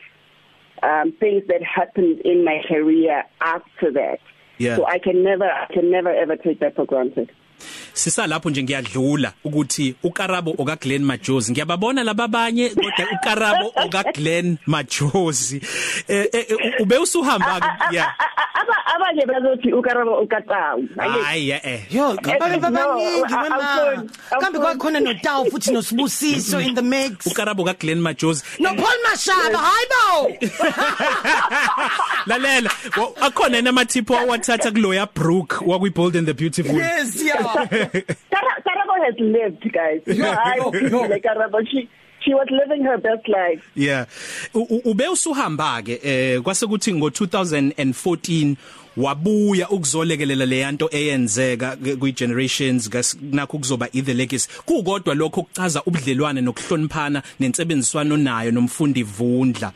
um, 0.84 1.14
things 1.20 1.44
that 1.48 1.62
happened 1.64 2.22
in 2.22 2.44
my 2.44 2.62
career 2.68 3.24
after 3.42 3.92
that. 3.92 4.20
Yeah. 4.58 4.76
So 4.76 4.86
I 4.86 5.00
can 5.00 5.24
never, 5.24 5.46
I 5.46 5.68
can 5.72 5.92
never 5.92 6.10
ever 6.10 6.36
take 6.36 6.60
that 6.60 6.76
for 6.76 6.86
granted. 6.86 7.32
Sisalapho 7.94 8.50
nje 8.50 8.64
ngiyadlula 8.64 9.34
ukuthi 9.44 9.96
uKarabo 10.04 10.56
oka 10.58 10.76
Glenn 10.76 11.04
Majozi. 11.04 11.52
Ngiyababona 11.52 12.04
lababanye 12.04 12.70
kodwa 12.70 13.06
uKarabo 13.16 13.72
oka 13.86 14.04
Glenn 14.14 14.58
Majozi. 14.66 15.62
Eh 16.08 16.46
ube 16.80 16.98
usuhamba 16.98 17.78
yeah. 17.92 18.14
aba 18.54 18.76
abanye 18.96 19.26
bazothi 19.26 19.74
ukarabo 19.74 20.20
ukatawu 20.20 20.88
hayi. 20.98 21.50
Eh 21.52 21.82
Yo, 21.92 22.16
babe 22.24 22.50
no, 22.50 22.60
babaningi 22.60 23.34
I- 23.34 23.44
wema. 23.44 23.72
awukhoni, 23.72 24.10
Kambe 24.30 24.46
awukhoni. 24.46 24.60
kwakhona 24.60 25.00
noTawu 25.00 25.52
futhi 25.52 25.72
noSibusiso 25.72 26.60
in 26.62 26.76
the 26.76 26.82
mix. 26.82 27.26
ukarabo 27.28 27.64
ka 27.66 27.74
Glenn 27.74 28.00
Majosi 28.02 28.44
No 28.60 28.70
Paul 28.76 28.98
Mashaba, 29.10 29.58
hayibo. 29.58 30.38
lalela. 32.28 32.70
Wa- 32.98 33.22
akhona 33.28 33.58
enamathipho 33.58 34.18
awathatha 34.18 34.72
kuloya 34.72 35.08
Brook 35.14 35.62
wakwi 35.66 35.90
Bold 35.94 36.16
and 36.16 36.28
the 36.28 36.34
Beautiful. 36.34 36.76
Yes, 36.76 37.22
yeah. 37.24 37.68
Kara- 37.88 38.62
Karabo 38.66 39.06
has 39.06 39.16
lived 39.20 39.72
guys 39.74 40.02
Yeah, 40.06 40.38
I 40.44 40.56
yo, 40.58 40.72
feel 40.72 40.90
yo. 40.90 41.02
like 41.02 41.24
Karabo 41.24 41.66
she 41.70 41.90
she 42.24 42.34
was 42.34 42.48
living 42.50 42.84
her 42.84 42.98
best 42.98 43.28
life. 43.28 43.62
Yeah. 43.76 44.06
U- 44.54 44.68
u- 44.70 44.82
ube 44.92 45.08
usuhamba 45.08 45.82
ke 45.82 46.00
eh 46.04 46.42
kwase 46.42 46.68
kuthi 46.68 46.94
ngo 46.94 47.10
2014 47.10 48.56
wabuya 48.98 49.70
ukuzolekelela 49.70 50.46
le 50.46 50.60
yanto 50.60 50.90
eyenzeka 50.92 51.78
kwi 52.00 52.12
generations 52.12 52.90
nakho 53.32 53.58
kuzoba 53.58 53.88
the 53.88 54.14
legacy. 54.14 54.48
Kukodwa 54.66 55.16
lokho 55.16 55.44
kuchaza 55.44 55.84
ubudlelwane 55.86 56.42
nokuhloniphana 56.42 57.24
nensebenziswano 57.40 58.18
nayo 58.18 58.52
nomfundi 58.52 59.04
Vundla. 59.04 59.72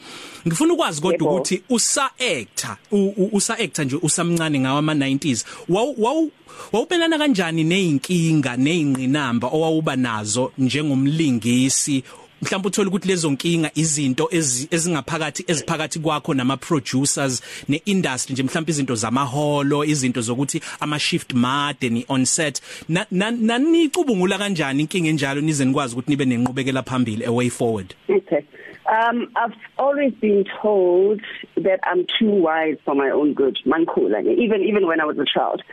Ngifuna 0.47 0.73
ukwazi 0.73 1.01
kodwa 1.01 1.13
Yebo. 1.13 1.35
ukuthi 1.35 1.61
usa 1.69 2.09
actor 2.19 2.77
u- 2.91 3.13
u- 3.17 3.29
usa 3.33 3.57
actor 3.59 3.85
nje 3.85 3.95
usamncane 4.01 4.59
ngawa 4.59 4.79
ama 4.79 4.93
90s 4.93 5.45
wawu 5.69 5.95
wawu- 6.03 6.31
wawubelana 6.71 7.17
kanjani 7.17 7.63
nezinkinga 7.63 8.57
nezingqinamba 8.57 9.47
owawuba 9.47 9.95
nazo 9.95 10.51
njengomlingisi 10.57 12.03
mhlawumbe 12.45 12.67
uthola 12.67 12.87
ukuthi 12.89 13.07
lezo 13.07 13.31
nkinga 13.31 13.71
izinto 13.75 14.29
ezi- 14.31 14.67
ezingaphakathi 14.71 15.43
eziphakathi 15.47 15.99
kwakho 15.99 16.33
nama 16.33 16.57
producers 16.57 17.43
neindustry 17.69 18.33
nje 18.33 18.43
mhlawumbe 18.43 18.71
izinto 18.71 18.95
zamaholo 18.95 19.83
izinto 19.85 20.21
zokuthi 20.21 20.61
ama 20.79 20.99
shift 20.99 21.33
made 21.33 21.89
ni 21.89 22.05
on 22.09 22.25
set 22.25 22.61
Na- 22.89 23.05
na- 23.11 23.31
nanicubungula 23.31 24.37
kanjani 24.37 24.81
inkinga 24.81 25.09
enjalo 25.09 25.41
nize 25.41 25.65
nikwazi 25.65 25.93
ukuthi 25.95 26.09
nibe 26.11 26.25
nenqubekela 26.25 26.83
phambili 26.83 27.25
a 27.25 27.31
way 27.31 27.49
forward 27.49 27.93
Okay. 28.09 28.39
Um, 28.87 29.27
I've 29.35 29.57
always 29.77 30.13
been 30.21 30.45
told 30.61 31.19
that 31.55 31.79
I'm 31.83 32.05
too 32.19 32.29
wise 32.47 32.77
for 32.85 32.93
my 32.93 33.09
own 33.09 33.33
good, 33.33 33.57
mankula, 33.65 34.21
even 34.21 34.61
even 34.61 34.85
when 34.85 34.99
I 35.01 35.05
was 35.05 35.17
a 35.17 35.25
child. 35.25 35.63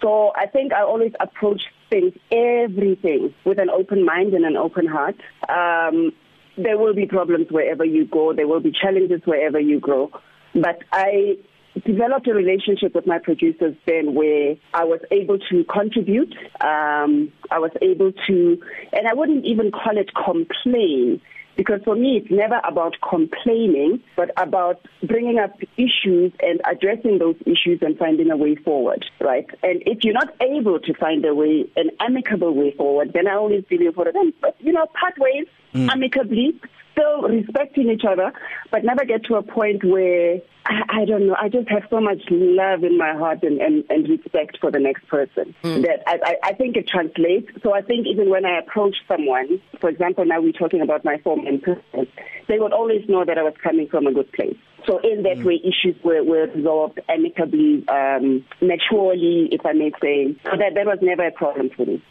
So 0.00 0.32
I 0.34 0.46
think 0.46 0.72
I 0.72 0.80
always 0.82 1.12
approach 1.20 1.62
things, 1.94 2.12
everything, 2.32 3.32
with 3.44 3.58
an 3.58 3.70
open 3.70 4.04
mind 4.04 4.34
and 4.34 4.44
an 4.44 4.56
open 4.56 4.86
heart. 4.86 5.16
Um, 5.48 6.12
there 6.56 6.76
will 6.76 6.94
be 6.94 7.06
problems 7.06 7.46
wherever 7.50 7.84
you 7.84 8.04
go. 8.04 8.32
There 8.32 8.48
will 8.48 8.60
be 8.60 8.72
challenges 8.72 9.20
wherever 9.24 9.60
you 9.60 9.78
grow. 9.78 10.10
But 10.54 10.78
I 10.92 11.36
developed 11.84 12.26
a 12.28 12.34
relationship 12.34 12.94
with 12.94 13.06
my 13.06 13.18
producers 13.18 13.74
then 13.86 14.14
where 14.14 14.56
I 14.72 14.84
was 14.84 15.00
able 15.10 15.38
to 15.50 15.64
contribute. 15.64 16.34
Um, 16.60 17.32
I 17.50 17.58
was 17.58 17.72
able 17.80 18.12
to, 18.26 18.62
and 18.92 19.08
I 19.08 19.14
wouldn't 19.14 19.44
even 19.44 19.70
call 19.70 19.96
it 19.96 20.10
complain 20.14 21.20
because 21.56 21.80
for 21.84 21.94
me 21.94 22.18
it's 22.18 22.30
never 22.30 22.60
about 22.64 22.96
complaining 23.08 24.02
but 24.16 24.30
about 24.36 24.80
bringing 25.02 25.38
up 25.38 25.58
issues 25.76 26.32
and 26.40 26.60
addressing 26.70 27.18
those 27.18 27.36
issues 27.46 27.80
and 27.82 27.96
finding 27.98 28.30
a 28.30 28.36
way 28.36 28.54
forward 28.56 29.04
right 29.20 29.46
and 29.62 29.82
if 29.86 30.04
you're 30.04 30.14
not 30.14 30.34
able 30.40 30.78
to 30.80 30.94
find 30.94 31.24
a 31.24 31.34
way 31.34 31.64
an 31.76 31.90
amicable 32.00 32.54
way 32.54 32.72
forward 32.72 33.12
then 33.12 33.26
I 33.26 33.34
always 33.34 33.64
believe 33.64 33.94
for 33.94 34.10
them 34.10 34.32
but 34.40 34.56
you 34.60 34.72
know 34.72 34.86
part 34.98 35.14
ways 35.18 35.46
mm. 35.74 35.88
amicably 35.90 36.60
still 36.94 37.22
respecting 37.22 37.90
each 37.90 38.04
other 38.08 38.32
but 38.70 38.84
never 38.84 39.04
get 39.04 39.24
to 39.24 39.34
a 39.34 39.42
point 39.42 39.84
where 39.84 40.38
I, 40.66 41.02
I 41.02 41.04
don't 41.04 41.26
know 41.26 41.36
I 41.38 41.48
just 41.48 41.68
have 41.68 41.82
so 41.90 42.00
much 42.00 42.22
love 42.30 42.84
in 42.84 42.96
my 42.96 43.12
heart 43.12 43.42
and 43.42 43.60
and, 43.60 43.84
and 43.90 44.08
respect 44.08 44.58
for 44.60 44.70
the 44.70 44.80
next 44.80 45.06
person. 45.08 45.54
Mm. 45.62 45.82
that 45.82 46.02
I, 46.06 46.18
I 46.24 46.34
I 46.50 46.52
think 46.54 46.76
it 46.76 46.88
translates. 46.88 47.48
So 47.62 47.74
I 47.74 47.82
think 47.82 48.06
even 48.06 48.30
when 48.30 48.44
I 48.44 48.58
approach 48.58 48.96
someone 49.06 49.60
for 49.80 49.90
example 49.90 50.24
now 50.24 50.40
we're 50.40 50.52
talking 50.52 50.80
about 50.80 51.04
my 51.04 51.18
former 51.18 51.48
employers 51.48 52.08
they 52.48 52.58
would 52.58 52.72
always 52.72 53.08
know 53.08 53.24
that 53.24 53.38
I 53.38 53.42
was 53.42 53.54
coming 53.62 53.88
from 53.88 54.06
a 54.06 54.12
good 54.12 54.32
place. 54.32 54.56
So 54.86 54.98
in 54.98 55.22
that 55.22 55.38
mm. 55.38 55.44
way 55.44 55.60
issues 55.64 55.96
were 56.04 56.22
were 56.22 56.46
resolved 56.54 57.00
amicably 57.08 57.84
um 57.88 58.44
maturely 58.60 59.48
if 59.52 59.64
I 59.64 59.72
may 59.72 59.92
say. 60.00 60.34
So 60.44 60.56
that 60.56 60.74
that 60.74 60.86
was 60.86 60.98
never 61.02 61.26
a 61.26 61.32
problem 61.32 61.70
for 61.70 61.86
me. 61.86 62.02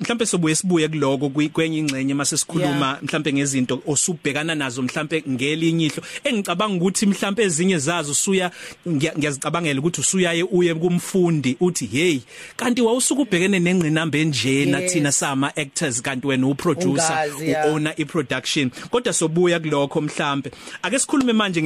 Mhlambe 0.00 0.26
sobuye 0.26 0.54
sibuye 0.54 0.88
kuloko 0.88 1.30
kwenye 1.52 1.78
ingcenye 1.78 2.14
mase 2.14 2.36
sikhuluma 2.36 2.98
mhlambe 3.02 3.32
ngezinto 3.32 3.82
osubhekana 3.86 4.54
nazo 4.54 4.82
mhlambe 4.82 5.24
ngelinye 5.28 5.86
ihlo. 5.86 6.02
Engicabanga 6.24 6.76
ukuthi 6.76 7.06
mhlambe 7.06 7.42
ezinye 7.42 7.78
zazo 7.78 8.12
usuya 8.12 8.50
ngiyazicabangela 8.88 9.80
ukuthi 9.80 10.00
usuyaye 10.00 10.42
uye 10.42 10.74
kumfundi 10.74 11.56
uthi 11.60 11.86
hey 11.86 12.18
kanti 12.56 12.82
wawusuka 12.82 13.22
ubhekene 13.22 13.58
nengqinamba 13.58 14.18
enjena 14.18 14.80
thina 14.80 15.12
sama 15.12 15.56
actors 15.56 16.02
kanti 16.02 16.26
wena 16.26 16.46
uproducer 16.46 17.30
uowner 17.66 17.94
iproduction? 17.96 18.70
Kodwa 18.90 19.12
sobuya 19.12 19.60
kuloko 19.60 20.00
mhlambe 20.00 20.50
ake 20.82 20.98
sikhulume 20.98 21.32
manje 21.32 21.60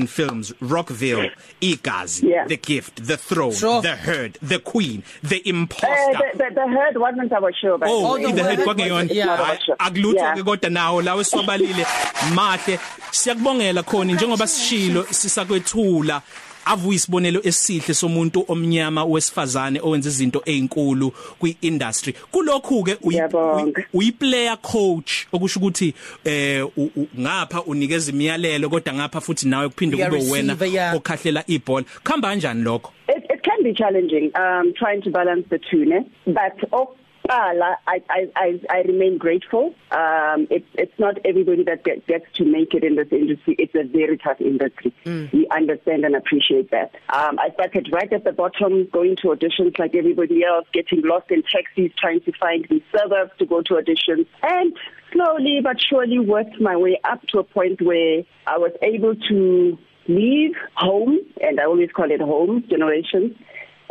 ngeFerguson 0.00 0.08
Films 0.08 0.52
Rockville 0.60 1.30
Igazi 1.60 2.22
Yeah. 2.28 2.46
The 2.46 2.56
Gift 2.56 3.06
The 3.06 3.16
Throne 3.16 3.52
Sure. 3.52 3.82
The 3.82 3.96
Herd 3.96 4.38
The 4.42 4.58
Queen 4.58 5.02
The 5.22 5.36
uh, 5.36 5.42
Imposter 5.44 5.86
the, 6.34 6.38
the, 6.38 6.54
the 6.54 6.68
herd 6.68 6.96
wasn't 6.96 7.32
our 7.32 7.52
show 7.52 7.78
by 7.78 7.86
Oh, 7.88 8.16
the 8.18 8.24
way. 8.26 8.32
the 8.32 8.42
head 8.42 8.58
word 8.58 8.66
kwakuyona 8.68 9.02
was- 9.08 9.12
yeah. 9.16 9.36
Hayi, 9.36 9.58
akulutho 9.78 10.16
Yeah. 10.18 10.34
ke 10.36 10.42
kodwa 10.42 10.70
nawo 10.70 11.02
lawe 11.02 11.24
swabalile 11.24 11.86
mahle 12.34 12.78
siyakubongela 13.10 13.82
khona 13.82 14.12
njengoba 14.12 14.46
sishilo 14.46 15.06
sisakwethula 15.10 16.22
avuyi 16.64 16.96
isibonelo 16.96 17.40
esihle 17.44 17.94
somuntu 17.94 18.44
omnyama 18.48 19.04
wesifazane 19.04 19.80
owenza 19.82 20.08
izinto 20.08 20.42
ezinkulu 20.46 21.10
kwiindustry 21.38 22.12
kulokhu 22.30 22.84
ke 22.84 22.96
Ngiyabonga. 23.06 23.84
uyiplayer 23.94 24.56
coach 24.62 25.26
okusho 25.32 25.60
ukuthi 25.60 25.94
eh 26.24 26.66
u- 26.76 26.90
u- 26.96 27.06
ngapha 27.20 27.62
unikeza 27.62 28.12
imiyalelo 28.12 28.68
kodwa 28.70 28.94
ngapha 28.94 29.20
futhi 29.20 29.48
nawe 29.48 29.68
kuphinde 29.68 29.96
Uya 29.96 30.06
kube 30.10 30.30
wena 30.30 30.52
receiver, 30.52 30.68
yeah. 30.74 30.96
okhahlela 30.96 31.44
ibhola 31.46 31.84
khamba 32.04 32.28
kanjani 32.28 32.62
lokho 32.62 32.92
It, 33.08 33.24
it 33.30 33.42
can 33.42 33.62
be 33.62 33.74
challenging 33.74 34.30
um, 34.36 34.72
trying 34.78 35.02
to 35.02 35.10
balance 35.10 35.44
the 35.50 35.58
two, 35.58 35.84
ne? 35.84 36.00
but 36.26 36.56
Okala, 36.72 36.96
I, 37.28 37.76
I, 37.86 38.30
I, 38.36 38.60
I 38.70 38.78
remain 38.80 39.18
grateful. 39.18 39.74
Um, 39.90 40.46
it's, 40.50 40.66
it's 40.74 40.98
not 40.98 41.18
everybody 41.24 41.64
that 41.64 41.84
get, 41.84 42.06
gets 42.06 42.24
to 42.34 42.44
make 42.44 42.74
it 42.74 42.84
in 42.84 42.96
this 42.96 43.08
industry. 43.10 43.56
It's 43.58 43.74
a 43.74 43.84
very 43.84 44.18
tough 44.18 44.40
industry. 44.40 44.94
Mm. 45.04 45.32
We 45.32 45.46
understand 45.54 46.04
and 46.04 46.16
appreciate 46.16 46.70
that. 46.70 46.92
Um, 47.12 47.38
I 47.38 47.50
started 47.54 47.88
right 47.92 48.12
at 48.12 48.24
the 48.24 48.32
bottom, 48.32 48.88
going 48.92 49.16
to 49.22 49.28
auditions 49.28 49.78
like 49.78 49.94
everybody 49.94 50.44
else, 50.44 50.66
getting 50.72 51.02
lost 51.04 51.30
in 51.30 51.42
taxis, 51.42 51.92
trying 51.98 52.20
to 52.22 52.32
find 52.40 52.66
the 52.68 52.82
suburbs 52.96 53.32
to 53.38 53.46
go 53.46 53.62
to 53.62 53.74
auditions, 53.74 54.26
and 54.42 54.76
slowly 55.12 55.60
but 55.62 55.76
surely 55.80 56.18
worked 56.18 56.60
my 56.60 56.76
way 56.76 57.00
up 57.04 57.22
to 57.28 57.38
a 57.38 57.44
point 57.44 57.80
where 57.82 58.22
I 58.46 58.58
was 58.58 58.72
able 58.82 59.14
to 59.28 59.78
leave 60.08 60.52
home, 60.74 61.18
and 61.40 61.60
I 61.60 61.64
always 61.64 61.90
call 61.92 62.10
it 62.10 62.20
home, 62.20 62.64
generations, 62.68 63.36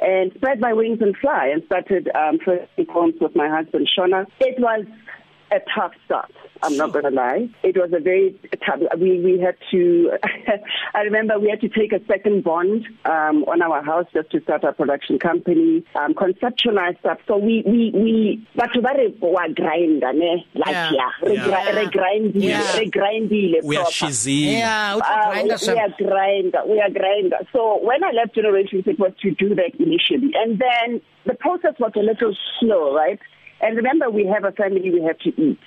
and 0.02 0.32
spread 0.36 0.60
my 0.60 0.74
wings 0.74 0.98
and 1.02 1.16
fly 1.18 1.52
and 1.54 1.64
started 1.66 2.10
um, 2.16 2.40
first 2.44 2.70
with 3.22 3.36
my 3.36 3.48
husband, 3.48 3.88
Shona. 3.98 4.26
It 4.40 4.60
was 4.60 4.86
a 5.52 5.60
tough 5.76 5.92
start. 6.06 6.32
I'm 6.64 6.78
not 6.78 6.94
going 6.94 7.06
to 7.06 7.10
lie. 7.12 7.50
It 7.64 7.76
was 7.76 7.92
a 7.92 8.00
very 8.00 8.36
tough. 8.66 8.80
We 9.00 9.20
we 9.20 9.40
had 9.40 9.56
to. 9.72 10.12
I 10.94 11.02
remember 11.02 11.40
we 11.40 11.50
had 11.50 11.60
to 11.62 11.70
take 11.70 11.92
a 11.92 12.00
second 12.06 12.44
bond 12.44 12.86
um, 13.06 13.44
on 13.46 13.64
our 13.64 13.84
house 13.84 14.06
just 14.14 14.30
to 14.32 14.42
start 14.42 14.64
our 14.64 14.72
production 14.74 15.18
company, 15.18 15.84
um, 15.96 16.14
conceptualize 16.14 17.00
stuff. 17.00 17.18
So 17.28 17.38
we 17.38 17.64
we 17.66 17.92
we. 17.96 18.48
But 18.56 18.70
ba 18.82 18.90
re 18.96 19.14
wa 19.20 19.48
grind 19.56 20.04
ne 20.14 20.46
like 20.54 20.70
Yeah. 20.70 20.92
yeah, 20.94 21.28
re 21.28 21.36
Yeah. 21.36 21.76
re 21.80 21.86
grind 21.90 22.36
Yeah. 22.36 22.78
re 22.78 22.90
grindile 22.92 23.64
we 23.64 23.78
are 23.78 23.86
shizini 23.86 24.60
Yeah, 24.60 24.98
Uh, 25.02 25.32
we, 25.34 25.44
we 25.50 25.80
are 25.80 25.90
grinder. 25.98 26.62
We 26.68 26.80
are 26.80 26.90
grinder. 26.92 27.40
So 27.54 27.80
when 27.84 28.04
I 28.04 28.12
left 28.12 28.36
Generations, 28.36 28.84
it 28.86 29.00
was 29.00 29.14
to 29.24 29.32
do 29.32 29.56
that 29.56 29.72
initially, 29.80 30.32
and 30.36 30.60
then 30.60 31.02
the 31.26 31.34
process 31.34 31.74
was 31.80 31.92
a 31.96 32.00
little 32.00 32.36
slow, 32.60 32.94
right? 32.96 33.20
And 33.62 33.78
remember, 33.78 34.10
we 34.10 34.26
have 34.26 34.44
a 34.44 34.52
family 34.52 34.90
we 34.92 35.04
have 35.04 35.20
to 35.20 35.30
eat. 35.42 35.60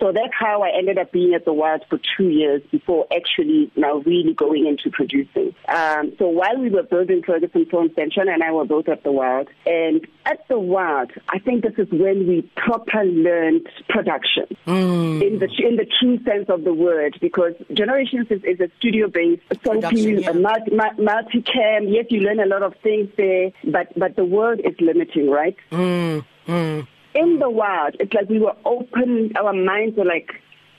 So 0.00 0.10
that's 0.10 0.32
how 0.36 0.62
I 0.62 0.76
ended 0.76 0.98
up 0.98 1.12
being 1.12 1.32
at 1.32 1.44
the 1.44 1.52
Wild 1.52 1.84
for 1.88 2.00
two 2.16 2.28
years 2.28 2.60
before 2.72 3.06
actually 3.14 3.70
now 3.76 3.98
really 3.98 4.34
going 4.34 4.66
into 4.66 4.90
producing. 4.90 5.54
Um, 5.68 6.14
so 6.18 6.26
while 6.26 6.58
we 6.58 6.70
were 6.70 6.82
building 6.82 7.22
Ferguson 7.24 7.66
Film 7.66 7.88
Center, 7.94 8.28
and 8.28 8.42
I 8.42 8.50
were 8.50 8.64
both 8.64 8.88
at 8.88 9.04
the 9.04 9.12
Wild, 9.12 9.46
and 9.64 10.04
at 10.26 10.40
the 10.48 10.58
Wild, 10.58 11.12
I 11.28 11.38
think 11.38 11.62
this 11.62 11.74
is 11.78 11.86
when 11.92 12.26
we 12.26 12.50
properly 12.56 13.12
learned 13.12 13.68
production 13.88 14.46
mm. 14.66 15.22
in 15.22 15.38
the 15.38 15.48
in 15.64 15.76
the 15.76 15.86
true 16.00 16.18
sense 16.24 16.48
of 16.48 16.64
the 16.64 16.74
word, 16.74 17.16
because 17.20 17.52
Generations 17.72 18.26
is, 18.28 18.42
is 18.42 18.58
a 18.58 18.68
studio-based 18.78 19.42
soapy, 19.64 20.00
yeah. 20.00 20.30
a 20.30 20.34
multi, 20.34 20.72
mu- 20.72 21.04
multi-cam. 21.04 21.86
Yes, 21.86 22.06
you 22.10 22.22
learn 22.22 22.40
a 22.40 22.46
lot 22.46 22.64
of 22.64 22.74
things 22.82 23.08
there, 23.16 23.52
but 23.62 23.96
but 23.96 24.16
the 24.16 24.24
world 24.24 24.58
is 24.64 24.74
limiting, 24.80 25.30
right? 25.30 25.56
Mm, 25.70 26.24
mm. 26.48 26.88
In 27.14 27.38
the 27.38 27.50
wild, 27.50 27.96
it's 28.00 28.12
like 28.12 28.28
we 28.28 28.38
were 28.38 28.56
open, 28.64 29.32
our 29.36 29.52
minds 29.52 29.96
were 29.96 30.04
like 30.04 30.30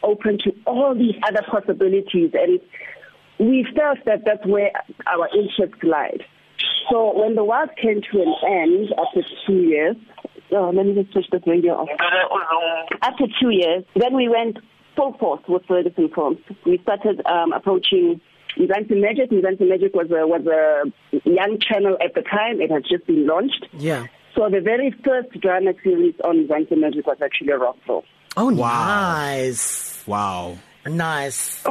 open 0.01 0.37
to 0.39 0.51
all 0.65 0.95
these 0.95 1.15
other 1.27 1.43
possibilities, 1.49 2.31
and 2.33 2.59
we 3.39 3.65
felt 3.75 3.99
that 4.05 4.23
that's 4.25 4.45
where 4.45 4.71
our 5.07 5.29
interests 5.35 5.81
lied. 5.83 6.23
So 6.89 7.17
when 7.17 7.35
the 7.35 7.43
wild 7.43 7.69
came 7.81 8.01
to 8.11 8.21
an 8.21 8.33
end 8.45 8.93
after 8.99 9.21
two 9.47 9.61
years, 9.63 9.95
oh, 10.51 10.71
let 10.73 10.85
me 10.85 10.93
just 10.93 11.13
switch 11.13 11.25
this 11.31 11.41
radio 11.47 11.73
off. 11.73 11.89
After 13.01 13.25
two 13.41 13.49
years, 13.49 13.83
then 13.95 14.15
we 14.15 14.27
went 14.27 14.57
full 14.95 15.13
force 15.17 15.41
with 15.47 15.63
Ferguson 15.65 16.09
Films. 16.13 16.37
We 16.65 16.79
started 16.83 17.21
um, 17.25 17.53
approaching 17.53 18.21
Mzansi 18.57 19.01
Magic. 19.01 19.31
Mzansi 19.31 19.67
Magic 19.67 19.93
was 19.93 20.07
a 20.11 20.27
was 20.27 20.45
a 20.45 21.29
young 21.29 21.57
channel 21.59 21.97
at 22.03 22.13
the 22.13 22.21
time. 22.21 22.61
It 22.61 22.69
had 22.69 22.83
just 22.83 23.07
been 23.07 23.25
launched. 23.25 23.65
Yeah. 23.73 24.07
So 24.35 24.49
the 24.49 24.61
very 24.61 24.91
first 25.05 25.39
drama 25.41 25.73
series 25.83 26.15
on 26.23 26.47
Mzansi 26.47 26.77
Magic 26.77 27.05
was 27.05 27.17
actually 27.23 27.51
Rockville. 27.53 28.03
Oh 28.35 28.51
Wow. 28.53 28.85
nice. 28.85 30.03
Wow. 30.07 30.57
Nice. 30.85 31.63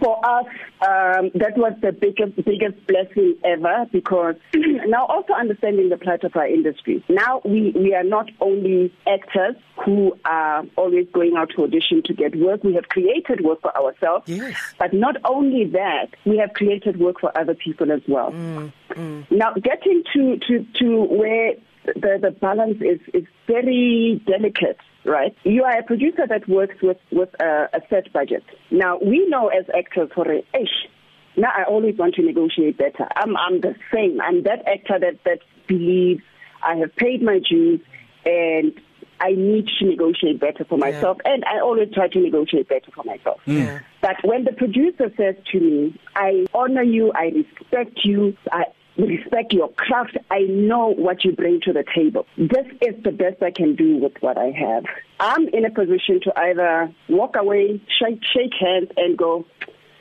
For 0.00 0.18
us, 0.26 0.46
um, 0.80 1.30
that 1.34 1.52
was 1.56 1.72
the 1.82 1.92
biggest 1.92 2.36
biggest 2.44 2.86
blessing 2.86 3.36
ever 3.44 3.86
because 3.92 4.34
now 4.54 5.04
also 5.06 5.34
understanding 5.34 5.88
the 5.90 5.98
plight 5.98 6.24
of 6.24 6.34
our 6.36 6.46
industry. 6.46 7.04
Now 7.08 7.42
we, 7.44 7.72
we 7.76 7.94
are 7.94 8.02
not 8.04 8.30
only 8.40 8.94
actors 9.06 9.56
who 9.84 10.16
are 10.24 10.64
always 10.76 11.06
going 11.12 11.34
out 11.36 11.50
to 11.56 11.64
audition 11.64 12.02
to 12.06 12.14
get 12.14 12.34
work. 12.36 12.64
We 12.64 12.74
have 12.74 12.88
created 12.88 13.42
work 13.44 13.60
for 13.60 13.76
ourselves. 13.76 14.26
Yes. 14.28 14.56
But 14.78 14.94
not 14.94 15.16
only 15.24 15.64
that, 15.72 16.08
we 16.24 16.38
have 16.38 16.54
created 16.54 16.98
work 16.98 17.20
for 17.20 17.36
other 17.36 17.54
people 17.54 17.92
as 17.92 18.00
well. 18.08 18.30
Mm, 18.30 18.72
mm. 18.92 19.30
Now 19.30 19.52
getting 19.54 20.02
to, 20.14 20.38
to, 20.48 20.66
to 20.80 21.02
where 21.04 21.52
the, 21.84 22.18
the 22.20 22.30
balance 22.30 22.78
is, 22.80 23.00
is 23.12 23.24
very 23.46 24.22
delicate. 24.26 24.78
Right, 25.06 25.36
you 25.44 25.64
are 25.64 25.78
a 25.78 25.82
producer 25.82 26.26
that 26.26 26.48
works 26.48 26.76
with 26.82 26.96
with 27.12 27.28
a, 27.38 27.68
a 27.74 27.80
set 27.90 28.10
budget. 28.14 28.42
Now 28.70 28.98
we 28.98 29.28
know 29.28 29.48
as 29.48 29.66
actors 29.76 30.08
for 30.14 30.26
a 30.30 30.38
ish. 30.38 30.88
Now 31.36 31.50
I 31.54 31.64
always 31.64 31.98
want 31.98 32.14
to 32.14 32.22
negotiate 32.22 32.78
better. 32.78 33.06
I'm 33.14 33.36
I'm 33.36 33.60
the 33.60 33.74
same. 33.92 34.18
I'm 34.22 34.44
that 34.44 34.66
actor 34.66 34.98
that 34.98 35.18
that 35.24 35.40
believes 35.66 36.22
I 36.62 36.76
have 36.76 36.96
paid 36.96 37.22
my 37.22 37.38
dues 37.38 37.80
and 38.24 38.72
I 39.20 39.32
need 39.32 39.68
to 39.78 39.86
negotiate 39.86 40.40
better 40.40 40.64
for 40.64 40.78
myself 40.78 41.18
yeah. 41.24 41.32
and 41.32 41.44
I 41.44 41.60
always 41.60 41.92
try 41.92 42.08
to 42.08 42.20
negotiate 42.20 42.68
better 42.68 42.90
for 42.94 43.04
myself. 43.04 43.40
Yeah. 43.46 43.80
But 44.00 44.16
when 44.24 44.44
the 44.44 44.52
producer 44.52 45.12
says 45.16 45.36
to 45.52 45.60
me, 45.60 46.00
I 46.16 46.46
honor 46.52 46.82
you, 46.82 47.12
I 47.12 47.26
respect 47.26 48.00
you, 48.04 48.36
I 48.50 48.64
respect 48.96 49.52
your 49.52 49.70
craft. 49.72 50.16
I 50.30 50.40
know 50.48 50.94
what 50.94 51.24
you 51.24 51.32
bring 51.32 51.60
to 51.62 51.72
the 51.72 51.84
table. 51.94 52.26
This 52.36 52.66
is 52.80 53.02
the 53.02 53.10
best 53.10 53.42
I 53.42 53.50
can 53.50 53.74
do 53.76 53.96
with 53.96 54.12
what 54.20 54.38
I 54.38 54.50
have. 54.50 54.84
I'm 55.20 55.48
in 55.48 55.64
a 55.64 55.70
position 55.70 56.20
to 56.24 56.32
either 56.38 56.94
walk 57.08 57.36
away, 57.36 57.82
shake, 57.98 58.20
shake 58.32 58.54
hands 58.58 58.88
and 58.96 59.16
go, 59.16 59.44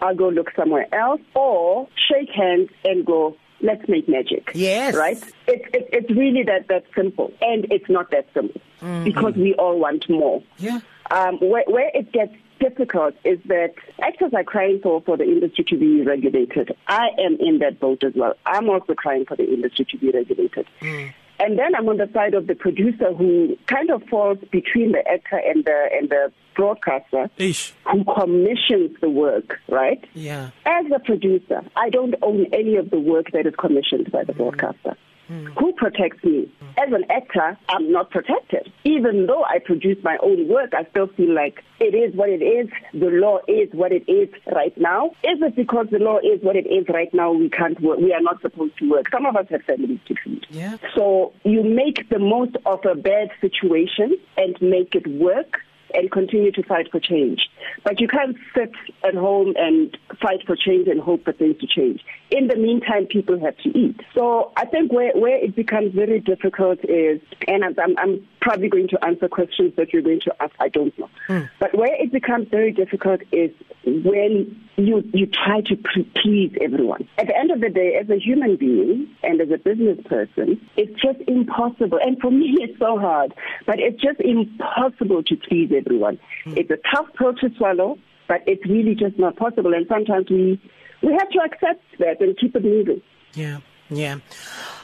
I'll 0.02 0.16
go 0.16 0.30
look 0.30 0.52
somewhere 0.56 0.94
else, 0.94 1.22
or 1.34 1.88
shake 2.10 2.30
hands 2.30 2.70
and 2.84 3.06
go, 3.06 3.38
let's 3.62 3.88
make 3.88 4.08
magic. 4.08 4.52
Yes. 4.54 4.96
Right? 4.96 5.18
It's 5.48 5.66
it, 5.74 5.90
it's 5.92 6.10
really 6.12 6.44
that 6.44 6.68
that 6.68 6.84
simple. 6.96 7.32
And 7.42 7.66
it's 7.72 7.90
not 7.90 8.12
that 8.12 8.28
simple 8.34 8.62
mm-hmm. 8.82 9.06
because 9.06 9.34
we 9.36 9.54
all 9.56 9.80
want 9.80 10.08
more. 10.10 10.44
Yeah. 10.58 10.82
Um 11.10 11.38
where 11.40 11.64
where 11.68 11.90
it 11.94 12.12
gets 12.12 12.34
difficult 12.60 13.16
is 13.24 13.40
that 13.46 13.74
actors 14.02 14.34
are 14.36 14.44
crying 14.44 14.80
for 14.82 15.02
for 15.02 15.18
the 15.18 15.24
industry 15.24 15.66
to 15.70 15.78
be 15.78 16.02
regulated. 16.02 16.76
I 16.88 17.10
am 17.20 17.38
in 17.40 17.60
that 17.60 17.80
boat 17.80 18.04
as 18.04 18.14
well. 18.16 18.34
I'm 18.46 18.70
also 18.70 18.94
crying 18.94 19.26
for 19.26 19.36
the 19.36 19.46
industry 19.46 19.86
to 19.92 19.98
be 19.98 20.12
regulated. 20.12 20.68
Mm. 20.82 21.14
And 21.40 21.60
then 21.60 21.76
I'm 21.76 21.90
on 21.90 21.98
the 21.98 22.10
side 22.14 22.36
of 22.36 22.48
the 22.48 22.56
producer 22.56 23.14
who 23.14 23.58
kind 23.68 23.90
of 23.90 24.04
falls 24.04 24.38
between 24.52 24.92
the 24.92 25.04
actor 25.08 25.38
and 25.38 25.66
the 25.66 25.90
and 25.92 26.10
the 26.10 26.32
broadcaster 26.56 27.30
Ish. 27.38 27.74
who 27.92 28.04
commissions 28.06 28.96
the 29.02 29.10
work, 29.10 29.60
right? 29.68 30.04
Yeah. 30.14 30.52
As 30.66 30.86
a 30.96 31.00
producer, 31.00 31.62
I 31.76 31.90
don't 31.90 32.16
own 32.22 32.46
any 32.54 32.76
of 32.76 32.92
the 32.92 33.00
work 33.00 33.32
that 33.34 33.48
is 33.48 33.56
commissioned 33.58 34.12
by 34.12 34.24
the 34.24 34.34
mm. 34.34 34.38
broadcaster. 34.38 34.96
Mm. 35.30 35.54
Who 35.60 35.74
protects 35.74 36.24
me? 36.24 36.52
As 36.78 36.92
an 36.92 37.06
actor, 37.10 37.58
I'm 37.70 37.92
not 37.92 38.10
protected. 38.10 38.72
Even 38.84 39.28
though 39.28 39.44
I 39.44 39.60
produce 39.60 39.98
my 40.04 40.18
own 40.24 40.48
work, 40.48 40.74
I 40.74 40.90
still 40.90 41.08
feel 41.08 41.34
like 41.34 41.64
it 41.80 41.94
is 41.94 42.16
what 42.16 42.30
it 42.30 42.42
is. 42.42 42.70
The 42.94 43.08
law 43.08 43.40
is 43.48 43.70
what 43.74 43.92
it 43.92 44.10
is 44.10 44.30
right 44.52 44.76
now. 44.78 45.12
Is 45.24 45.42
it 45.42 45.56
because 45.56 45.88
the 45.92 46.00
law 46.00 46.18
is 46.18 46.42
what 46.42 46.56
it 46.56 46.66
is 46.66 46.86
right 46.90 47.14
now? 47.14 47.32
We 47.32 47.50
can't 47.50 47.80
work. 47.82 48.00
We 48.00 48.14
are 48.14 48.22
not 48.22 48.42
supposed 48.42 48.78
to 48.80 48.90
work. 48.90 49.06
Some 49.12 49.26
of 49.26 49.36
us 49.36 49.46
have 49.50 49.62
families 49.64 50.00
to 50.08 50.16
feed. 50.24 50.46
Yeah. 50.50 50.78
So 50.96 51.34
you 51.44 51.64
make 51.64 52.10
the 52.10 52.20
most 52.20 52.56
of 52.66 52.80
a 52.86 52.96
bad 52.96 53.30
situation 53.40 54.18
and 54.38 54.56
make 54.62 54.96
it 54.96 55.08
work 55.08 55.60
and 55.94 56.12
continue 56.12 56.52
to 56.52 56.64
fight 56.64 56.90
for 56.92 57.00
change. 57.00 57.42
But 57.84 58.00
you 58.00 58.08
can't 58.08 58.36
sit 58.56 58.72
at 59.04 59.16
home 59.16 59.54
and 59.58 59.96
fight 60.22 60.46
for 60.46 60.56
change 60.56 60.88
and 60.88 61.00
hope 61.00 61.24
for 61.24 61.34
things 61.34 61.58
to 61.60 61.68
change. 61.68 62.02
In 62.32 62.48
the 62.48 62.56
meantime, 62.56 63.06
people 63.06 63.40
have 63.40 63.58
to 63.58 63.70
eat. 63.78 64.00
So 64.14 64.52
I 64.58 64.66
think 64.66 64.92
where, 64.92 65.12
where 65.14 65.38
it 65.38 65.56
becomes 65.56 65.94
very 65.94 66.20
difficult 66.20 66.80
is, 66.84 67.22
and 67.48 67.64
I'm, 67.64 67.98
I'm 67.98 68.28
probably 68.42 68.70
going 68.70 68.88
to 68.90 69.06
answer 69.06 69.28
questions 69.28 69.74
that 69.78 69.94
you're 69.94 70.02
going 70.02 70.22
to 70.22 70.36
ask, 70.40 70.54
I 70.60 70.70
don't 70.70 70.98
know. 70.98 71.10
Mm. 71.30 71.50
But 71.60 71.76
where 71.76 71.94
it 72.02 72.12
becomes 72.12 72.48
very 72.50 72.72
difficult 72.72 73.22
is 73.32 73.52
when 73.86 74.60
you, 74.76 75.04
you 75.14 75.28
try 75.28 75.62
to 75.62 75.76
please 76.22 76.56
everyone. 76.62 77.08
At 77.18 77.28
the 77.28 77.38
end 77.38 77.52
of 77.52 77.62
the 77.62 77.70
day, 77.70 77.98
as 78.02 78.10
a 78.10 78.18
human 78.18 78.56
being 78.56 79.16
and 79.22 79.40
as 79.40 79.50
a 79.52 79.58
business 79.58 80.00
person, 80.06 80.60
it's 80.76 81.00
just 81.02 81.20
impossible. 81.28 82.00
And 82.02 82.20
for 82.20 82.32
me, 82.32 82.58
it's 82.62 82.78
so 82.80 83.00
hard, 83.00 83.34
but 83.66 83.80
it's 83.80 84.02
just 84.02 84.20
impossible 84.20 85.24
to 85.24 85.36
please 85.36 85.72
everyone. 85.86 86.20
Mm. 86.46 86.58
It's 86.58 86.72
a 86.72 86.78
tough 86.96 87.08
pill 87.18 87.34
to 87.34 87.50
swallow, 87.58 87.98
but 88.28 88.42
it's 88.48 88.66
really 88.66 88.96
just 88.96 89.18
not 89.18 89.36
possible. 89.36 89.74
And 89.74 89.86
sometimes 89.88 90.30
we, 90.30 90.62
we 91.02 91.14
have 91.14 91.30
to 91.30 91.40
accept 91.46 91.84
that 92.00 92.22
and 92.22 92.38
keep 92.38 92.56
it 92.56 92.64
moving. 92.64 93.02
Yeah. 93.34 93.60
Yeah. 93.96 94.18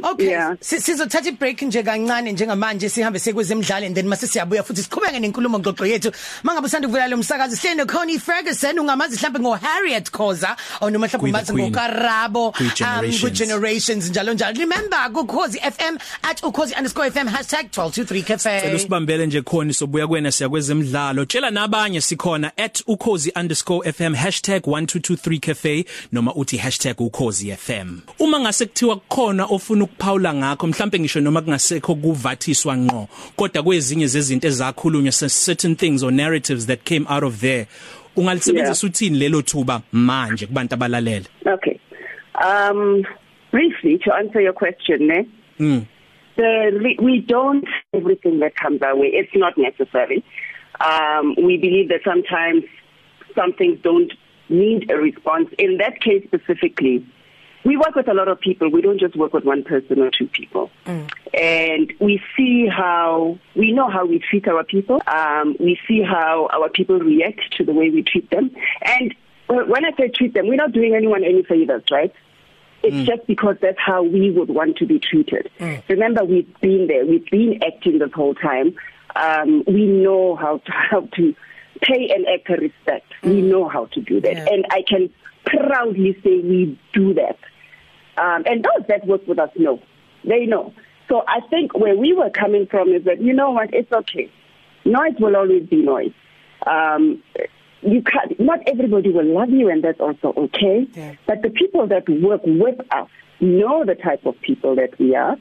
Okay. 0.02 0.30
Yeah. 0.30 0.56
Sizothatha 0.62 1.30
ibreak 1.30 1.62
nje 1.62 1.84
kancane 1.84 2.32
njengamanje 2.32 2.90
sihambe 2.90 3.20
sekwezemidlalo 3.20 3.86
and 3.86 3.96
then 3.96 4.08
mase 4.08 4.28
siyabuya 4.28 4.64
futhi 4.64 4.82
siqhubeke 4.84 5.20
nenkulumo 5.20 5.60
ngoxoxo 5.60 5.86
yethu. 5.86 6.12
Mangabe 6.44 6.66
usanda 6.66 6.88
kuvula 6.88 7.08
lo 7.08 7.18
msakazi 7.18 7.58
sihle 7.58 7.76
no 7.76 7.86
Connie 7.86 8.20
Ferguson 8.20 8.80
ungamazi 8.80 9.16
mhlawumbe 9.16 9.40
ngo 9.40 9.56
Harriet 9.56 10.12
Khoza 10.12 10.56
or 10.82 10.92
noma 10.92 11.08
mhlawumbe 11.08 11.30
umazi 11.30 11.54
ngo 11.54 11.72
Karabo 11.72 12.48
um 12.48 13.12
good 13.22 13.34
generations 13.34 14.10
njalo 14.10 14.34
njalo. 14.34 14.58
Remember 14.58 15.12
ku 15.14 15.26
Khosi 15.26 15.60
FM 15.60 15.98
at 16.24 16.42
ukhosi_fm 16.44 17.28
#1223cafe. 17.28 18.62
Cela 18.62 18.76
usibambele 18.76 19.28
nje 19.28 19.42
khona 19.42 19.74
sobuya 19.74 20.08
kwena 20.08 20.32
siya 20.32 20.50
kwezemidlalo. 20.50 21.26
Tshela 21.26 21.52
nabanye 21.52 22.02
sikhona 22.02 22.52
@ukhosi_fm 22.88 24.16
#1223cafe 24.16 25.86
noma 26.12 26.34
uthi 26.34 26.62
#ukhosifm. 26.98 28.00
Uma 28.20 28.40
ngase 28.40 28.66
kuthiwa 28.66 28.99
kukhona 29.00 29.46
ofuna 29.46 29.84
ukuphawula 29.84 30.34
ngakho 30.34 30.68
mhlambe 30.68 31.00
ngisho 31.00 31.22
noma 31.22 31.42
kungasekho 31.42 31.96
kuvathiswa 31.96 32.78
ngqo 32.78 33.08
kodwa 33.36 33.64
kwezinye 33.64 34.08
zezinto 34.08 34.48
ezakhulunywa 34.48 35.12
certain 35.12 35.76
things 35.76 36.04
or 36.04 36.12
narratives 36.12 36.66
that 36.68 36.84
came 36.84 37.06
out 37.10 37.24
of 37.24 37.40
there 37.40 37.68
ungalisebenzisa 38.16 38.86
Yeah. 38.86 38.96
uthini 38.96 39.18
lelo 39.18 39.42
thuba 39.42 39.82
manje 39.92 40.46
kubantu 40.46 40.74
abalalele 40.74 41.26
Okay. 41.46 41.80
Um, 42.36 43.04
briefly, 43.52 43.98
to 43.98 44.14
answer 44.14 44.42
your 44.42 44.54
question, 44.54 45.08
ne? 45.08 45.26
mm 45.60 45.86
the, 46.38 46.96
we 47.02 47.20
don't 47.28 47.68
everything 47.94 48.40
that 48.40 48.54
comes 48.56 48.82
our 48.82 48.96
way. 48.96 49.08
It's 49.08 49.36
not 49.36 49.58
necessary. 49.58 50.24
Um, 50.80 51.36
we 51.36 51.58
believe 51.58 51.90
that 51.90 52.00
sometimes 52.06 52.64
some 53.36 53.52
things 53.54 53.78
don't 53.84 54.14
need 54.48 54.90
a 54.90 54.96
response. 54.96 55.50
In 55.58 55.80
that 55.80 56.00
case 56.00 56.24
specifically, 56.28 57.06
we 57.64 57.76
work 57.78 57.96
with 57.96 58.08
a 58.08 58.14
lot 58.14 58.28
of 58.28 58.40
people. 58.40 58.70
We 58.72 58.82
don't 58.82 59.00
just 59.00 59.16
work 59.16 59.34
with 59.34 59.44
one 59.44 59.64
person 59.64 60.00
or 60.00 60.12
two 60.12 60.28
people. 60.28 60.72
Mm. 60.86 61.12
And 61.34 61.94
we 62.00 62.22
see 62.36 62.68
how, 62.68 63.38
we 63.56 63.72
know 63.72 63.90
how 63.90 64.06
we 64.06 64.20
treat 64.20 64.48
our 64.48 64.64
people. 64.64 65.02
Um, 65.08 65.56
we 65.60 65.80
see 65.88 66.02
how 66.02 66.50
our 66.54 66.70
people 66.70 67.00
react 67.00 67.42
to 67.58 67.64
the 67.64 67.74
way 67.74 67.90
we 67.90 68.04
treat 68.04 68.30
them. 68.30 68.52
And 68.82 69.14
when 69.48 69.86
I 69.86 69.92
say 69.98 70.10
treat 70.10 70.34
them, 70.34 70.48
we're 70.48 70.56
not 70.56 70.72
doing 70.72 70.96
anyone 70.96 71.24
any 71.24 71.44
favors, 71.44 71.84
right? 71.92 72.14
It's 72.82 72.96
mm. 72.96 73.06
just 73.06 73.28
because 73.28 73.58
that's 73.62 73.78
how 73.78 74.04
we 74.04 74.32
would 74.32 74.50
want 74.50 74.78
to 74.78 74.86
be 74.86 75.00
treated. 75.00 75.50
Mm. 75.60 75.84
Remember, 75.90 76.24
we've 76.24 76.60
been 76.62 76.88
there. 76.88 77.06
We've 77.06 77.30
been 77.30 77.62
acting 77.62 78.00
this 78.00 78.12
whole 78.14 78.36
time. 78.36 78.76
Um, 79.16 79.64
we 79.68 79.86
know 79.86 80.36
how 80.38 80.60
to, 80.60 80.72
how 80.72 81.02
to 81.02 81.36
pay 81.82 82.10
an 82.16 82.26
actor 82.34 82.58
respect. 82.62 83.12
Mm. 83.22 83.34
We 83.34 83.42
know 83.42 83.68
how 83.68 83.86
to 83.88 84.02
do 84.02 84.22
that. 84.22 84.34
Yeah. 84.34 84.48
And 84.50 84.66
I 84.72 84.84
can 84.88 85.10
proudly 85.50 86.14
say 86.24 86.40
we 86.40 86.80
do 86.94 87.14
that. 87.16 87.38
Um, 88.22 88.44
and 88.46 88.64
those 88.64 88.88
that 88.88 89.08
work 89.08 89.26
with 89.28 89.40
us 89.40 89.50
know. 89.58 89.80
They 90.26 90.46
know. 90.46 90.74
So 91.08 91.24
I 91.28 91.40
think 91.50 91.74
where 91.78 91.96
we 91.96 92.14
were 92.14 92.30
coming 92.30 92.68
from 92.70 92.90
is 92.90 93.04
that, 93.06 93.22
you 93.22 93.34
know 93.34 93.52
what, 93.52 93.74
it's 93.74 93.92
okay. 93.92 94.32
Noise 94.86 95.16
will 95.20 95.36
always 95.36 95.66
be 95.68 95.78
noise. 95.78 96.14
Um, 96.68 97.24
you 97.82 98.02
can't, 98.04 98.40
not 98.40 98.60
everybody 98.68 99.10
will 99.10 99.26
love 99.26 99.50
you 99.50 99.70
and 99.70 99.84
that's 99.84 100.00
also 100.00 100.34
okay. 100.38 100.88
Yeah. 100.94 101.16
But 101.26 101.42
the 101.42 101.50
people 101.50 101.88
that 101.88 102.08
work 102.10 102.42
with 102.46 102.80
us 102.92 103.10
know 103.40 103.86
the 103.86 103.96
type 103.96 104.26
of 104.26 104.40
people 104.42 104.76
that 104.76 105.00
we 105.00 105.16
are. 105.16 105.38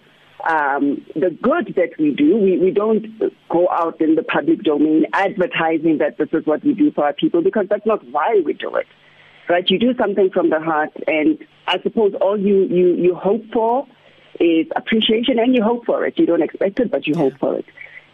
Um, 0.49 1.05
the 1.16 1.37
good 1.42 1.75
that 1.75 1.99
we 1.99 2.14
do, 2.14 2.37
we, 2.37 2.59
we 2.59 2.71
don't 2.71 3.07
go 3.49 3.68
out 3.71 4.01
in 4.01 4.14
the 4.14 4.23
public 4.23 4.62
domain 4.62 5.07
advertising 5.12 5.99
that 5.99 6.16
this 6.16 6.29
is 6.33 6.47
what 6.47 6.64
we 6.64 6.75
do 6.75 6.92
for 6.92 7.05
our 7.05 7.12
people 7.12 7.42
because 7.42 7.66
that's 7.68 7.85
not 7.85 8.07
why 8.12 8.40
we 8.44 8.53
do 8.53 8.77
it. 8.77 8.87
Right? 9.49 9.69
You 9.69 9.79
do 9.79 9.95
something 9.97 10.31
from 10.31 10.51
the 10.51 10.61
heart 10.61 10.93
and 11.07 11.39
I 11.67 11.81
suppose 11.83 12.13
all 12.21 12.39
you, 12.39 12.65
you, 12.65 12.95
you 12.95 13.15
hope 13.15 13.43
for 13.53 13.87
is 14.41 14.67
appreciation 14.77 15.39
and 15.39 15.55
you 15.55 15.63
hope 15.63 15.85
for 15.87 16.05
it. 16.07 16.19
You 16.19 16.27
don't 16.27 16.43
expect 16.43 16.81
it, 16.81 16.91
but 16.91 17.07
you 17.07 17.15
hope 17.15 17.39
for 17.39 17.57
it. 17.59 17.65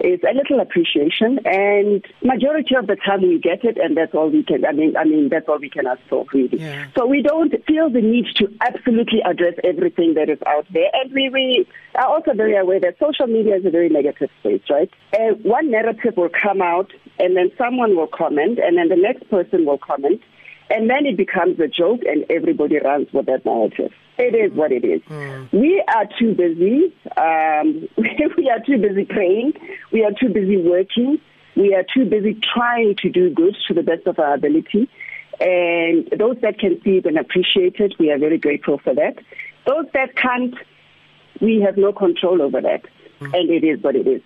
It's 0.01 0.25
a 0.25 0.35
little 0.35 0.61
appreciation 0.61 1.39
and 1.45 2.05
majority 2.23 2.75
of 2.75 2.89
the 2.89 2.97
time 2.97 3.23
we 3.23 3.39
get 3.39 3.65
it 3.65 3.79
and 3.79 3.97
that's 3.97 4.13
all 4.13 4.29
we 4.29 4.43
can 4.43 4.67
I 4.67 4.73
mean 4.73 4.97
I 4.97 5.05
mean 5.05 5.29
that's 5.29 5.49
all 5.49 5.59
we 5.59 5.71
can 5.71 5.87
ask 5.87 6.01
for 6.11 6.27
really. 6.33 6.59
Yeah. 6.59 6.89
So 6.99 7.07
we 7.07 7.23
don't 7.23 7.55
feel 7.65 7.91
the 7.91 8.01
need 8.01 8.27
to 8.37 8.49
absolutely 8.61 9.21
address 9.25 9.55
everything 9.63 10.15
that 10.15 10.29
is 10.29 10.39
out 10.47 10.67
there 10.73 10.91
and 10.95 11.13
we 11.13 11.31
we 11.33 11.67
are 11.95 12.07
also 12.07 12.35
very 12.35 12.57
aware 12.57 12.81
that 12.81 12.97
social 12.99 13.29
media 13.29 13.57
is 13.57 13.65
a 13.65 13.71
very 13.71 13.89
negative 13.89 14.31
space, 14.41 14.63
right? 14.69 14.91
Uh, 15.13 15.35
one 15.43 15.71
narrative 15.71 16.17
will 16.17 16.31
come 16.43 16.61
out 16.61 16.93
and 17.21 17.37
then 17.37 17.53
someone 17.57 17.97
will 17.97 18.09
comment 18.09 18.59
and 18.59 18.77
then 18.77 18.89
the 18.89 18.97
next 18.97 19.31
person 19.31 19.65
will 19.65 19.79
comment 19.79 20.21
and 20.71 20.89
then 20.89 21.07
it 21.07 21.17
becomes 21.17 21.59
a 21.61 21.69
joke 21.69 22.01
and 22.07 22.25
everybody 22.31 22.79
runs 22.79 23.13
with 23.13 23.27
that 23.27 23.45
narrative. 23.45 23.93
It 24.17 24.35
is 24.35 24.57
what 24.57 24.73
it 24.73 24.85
is. 24.85 25.03
Mm. 25.03 25.53
We 25.53 25.83
are 25.93 26.07
too 26.19 26.35
busy. 26.35 26.95
Um, 27.17 27.89
we 27.97 28.51
are 28.51 28.61
too 28.65 28.79
busy 28.79 29.05
praying. 29.05 29.55
We 29.93 30.05
are 30.05 30.13
too 30.13 30.29
busy 30.29 30.57
working. 30.57 31.19
We 31.57 31.75
are 31.75 31.85
too 31.95 32.05
busy 32.05 32.39
trying 32.55 32.97
to 33.03 33.11
do 33.11 33.31
good 33.31 33.57
to 33.69 33.75
the 33.75 33.83
best 33.83 34.07
of 34.07 34.19
our 34.19 34.35
ability. 34.35 34.89
And 35.41 36.09
those 36.17 36.37
that 36.43 36.59
can 36.59 36.81
see 36.83 36.99
it 36.99 37.07
and 37.07 37.19
appreciate 37.19 37.77
it, 37.77 37.95
we 37.99 38.11
are 38.11 38.19
very 38.19 38.39
grateful 38.39 38.79
for 38.79 38.95
that. 38.95 39.19
Those 39.67 39.87
that 39.93 40.17
can't, 40.17 40.55
we 41.41 41.61
have 41.61 41.77
no 41.77 41.93
control 41.93 42.41
over 42.41 42.61
that. 42.61 42.83
Mm. 43.21 43.35
And 43.35 43.51
it 43.51 43.65
is 43.65 43.83
what 43.83 43.97
it 43.97 44.07
is. 44.07 44.23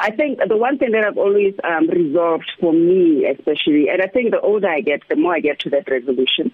I 0.00 0.10
think 0.10 0.38
the 0.48 0.56
one 0.56 0.78
thing 0.78 0.92
that 0.92 1.04
I've 1.04 1.18
always 1.18 1.54
um, 1.62 1.86
resolved 1.88 2.50
for 2.58 2.72
me, 2.72 3.26
especially, 3.26 3.88
and 3.90 4.00
I 4.00 4.06
think 4.06 4.30
the 4.30 4.40
older 4.40 4.68
I 4.68 4.80
get, 4.80 5.02
the 5.08 5.16
more 5.16 5.34
I 5.34 5.40
get 5.40 5.60
to 5.60 5.70
that 5.70 5.90
resolution, 5.90 6.52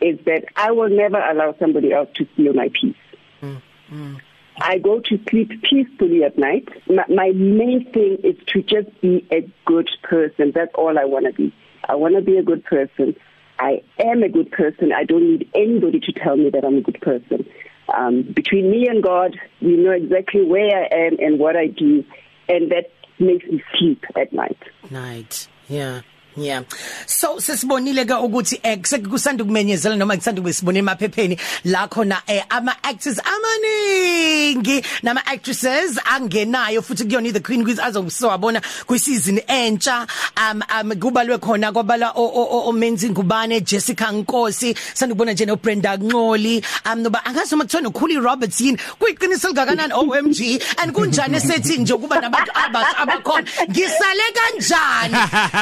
is 0.00 0.18
that 0.26 0.44
I 0.56 0.72
will 0.72 0.88
never 0.88 1.18
allow 1.18 1.54
somebody 1.60 1.92
else 1.92 2.08
to 2.16 2.26
steal 2.34 2.52
my 2.52 2.68
peace. 2.80 2.96
Mm, 3.42 3.62
mm. 3.92 4.20
I 4.60 4.78
go 4.78 5.00
to 5.00 5.18
sleep 5.28 5.50
peacefully 5.62 6.24
at 6.24 6.36
night. 6.36 6.68
My, 6.88 7.04
my 7.08 7.30
main 7.30 7.90
thing 7.92 8.18
is 8.24 8.36
to 8.48 8.62
just 8.62 9.00
be 9.00 9.26
a 9.30 9.48
good 9.66 9.88
person. 10.02 10.52
That's 10.54 10.72
all 10.74 10.98
I 10.98 11.04
want 11.04 11.26
to 11.26 11.32
be. 11.32 11.54
I 11.88 11.94
want 11.94 12.16
to 12.16 12.22
be 12.22 12.36
a 12.38 12.42
good 12.42 12.64
person. 12.64 13.14
I 13.58 13.82
am 13.98 14.22
a 14.22 14.28
good 14.28 14.50
person. 14.50 14.92
I 14.92 15.04
don't 15.04 15.30
need 15.30 15.50
anybody 15.54 16.00
to 16.00 16.12
tell 16.12 16.36
me 16.36 16.50
that 16.50 16.64
I'm 16.64 16.78
a 16.78 16.82
good 16.82 17.00
person. 17.00 17.46
Um, 17.94 18.22
between 18.34 18.70
me 18.70 18.86
and 18.88 19.02
God, 19.02 19.38
we 19.60 19.76
know 19.76 19.90
exactly 19.90 20.44
where 20.44 20.84
I 20.84 20.88
am 21.06 21.18
and 21.18 21.38
what 21.38 21.56
I 21.56 21.66
do, 21.66 22.04
and 22.50 22.70
that 22.70 22.90
makes 23.18 23.46
me 23.46 23.62
sleep 23.78 24.04
at 24.16 24.32
night. 24.32 24.58
Night, 24.90 25.48
yeah. 25.68 26.02
Yeah. 26.36 26.62
So 27.06 27.38
sesibonile 27.38 28.04
ke 28.06 28.14
ukuthi 28.14 28.60
eh 28.62 28.78
kusanda 28.78 29.44
kumenyezela 29.44 29.96
noma 29.96 30.16
kusanda 30.16 30.40
kubesibona 30.40 30.78
emaphepheni. 30.78 31.38
La 31.64 31.88
khona 31.88 32.22
eh 32.28 32.44
ama 32.50 32.72
actors 32.84 33.18
amaningi 33.18 34.84
nama 35.02 35.20
actresses 35.26 35.98
angenayo 35.98 36.82
futhi 36.82 37.04
kuyona 37.04 37.32
the 37.32 37.40
queen 37.40 37.64
quiz 37.64 37.78
azobuswabona 37.78 38.62
ku 38.86 38.96
season 38.96 39.38
entsha. 39.48 40.06
Um 40.36 40.62
um 40.62 40.90
kubalwe 40.92 41.38
khona 41.38 41.72
kwabala 41.72 42.12
omenzi 42.14 43.10
ngubane 43.10 43.60
Jessica 43.64 44.12
Nkosi 44.12 44.76
sanda 44.94 45.14
kubona 45.14 45.32
nje 45.32 45.46
no 45.46 45.56
Brenda 45.56 45.96
Nqoli 45.96 46.64
um 46.86 47.02
noba 47.02 47.24
angazi 47.24 47.54
uma 47.54 47.64
kuthiwa 47.64 47.82
no 47.82 47.90
Khuli 47.90 48.16
Roberts 48.22 48.60
yini? 48.60 48.78
Kuyiqiniso 49.00 49.48
likakanani 49.48 49.92
OMG 49.92 50.62
and 50.78 50.92
kunjani 50.94 51.36
esethi 51.36 51.78
nje 51.78 51.94
kuba 51.94 52.20
nabantu 52.20 52.52
abasha 52.54 52.98
abakhona? 52.98 53.46
Ngisale 53.68 54.22
kanjani? 54.32 55.16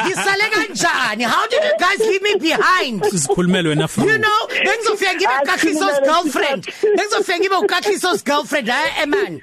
Ngisale 0.05 0.43
kanjani 0.59 1.23
how 1.23 1.47
did 1.47 1.63
you 1.63 1.77
guys 1.79 1.99
leave 1.99 2.21
me 2.21 2.35
behind? 2.35 3.01
Sikhulumele 3.03 3.69
wena 3.69 3.87
you 3.97 4.17
know 4.17 4.47
bengizofika 4.65 5.13
ngibe 5.15 5.33
uKakhiso's 5.43 5.99
girlfriend. 6.01 6.63
bengizofika 6.97 7.39
ngibe 7.39 7.55
uKakhiso's 7.55 8.23
girlfriend 8.23 8.69
eh 8.69 9.05
man 9.05 9.41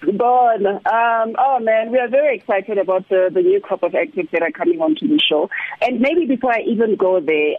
Bon, 0.00 0.64
um, 0.66 1.34
oh 1.38 1.58
man, 1.60 1.90
we 1.90 1.98
are 1.98 2.08
very 2.08 2.36
excited 2.36 2.78
about 2.78 3.08
the, 3.08 3.30
the 3.34 3.42
new 3.42 3.60
crop 3.60 3.82
of 3.82 3.94
actors 3.96 4.26
that 4.32 4.42
are 4.42 4.52
coming 4.52 4.80
onto 4.80 5.08
the 5.08 5.20
show. 5.28 5.50
And 5.82 6.00
maybe 6.00 6.24
before 6.24 6.52
I 6.54 6.60
even 6.60 6.94
go 6.96 7.20
there, 7.20 7.56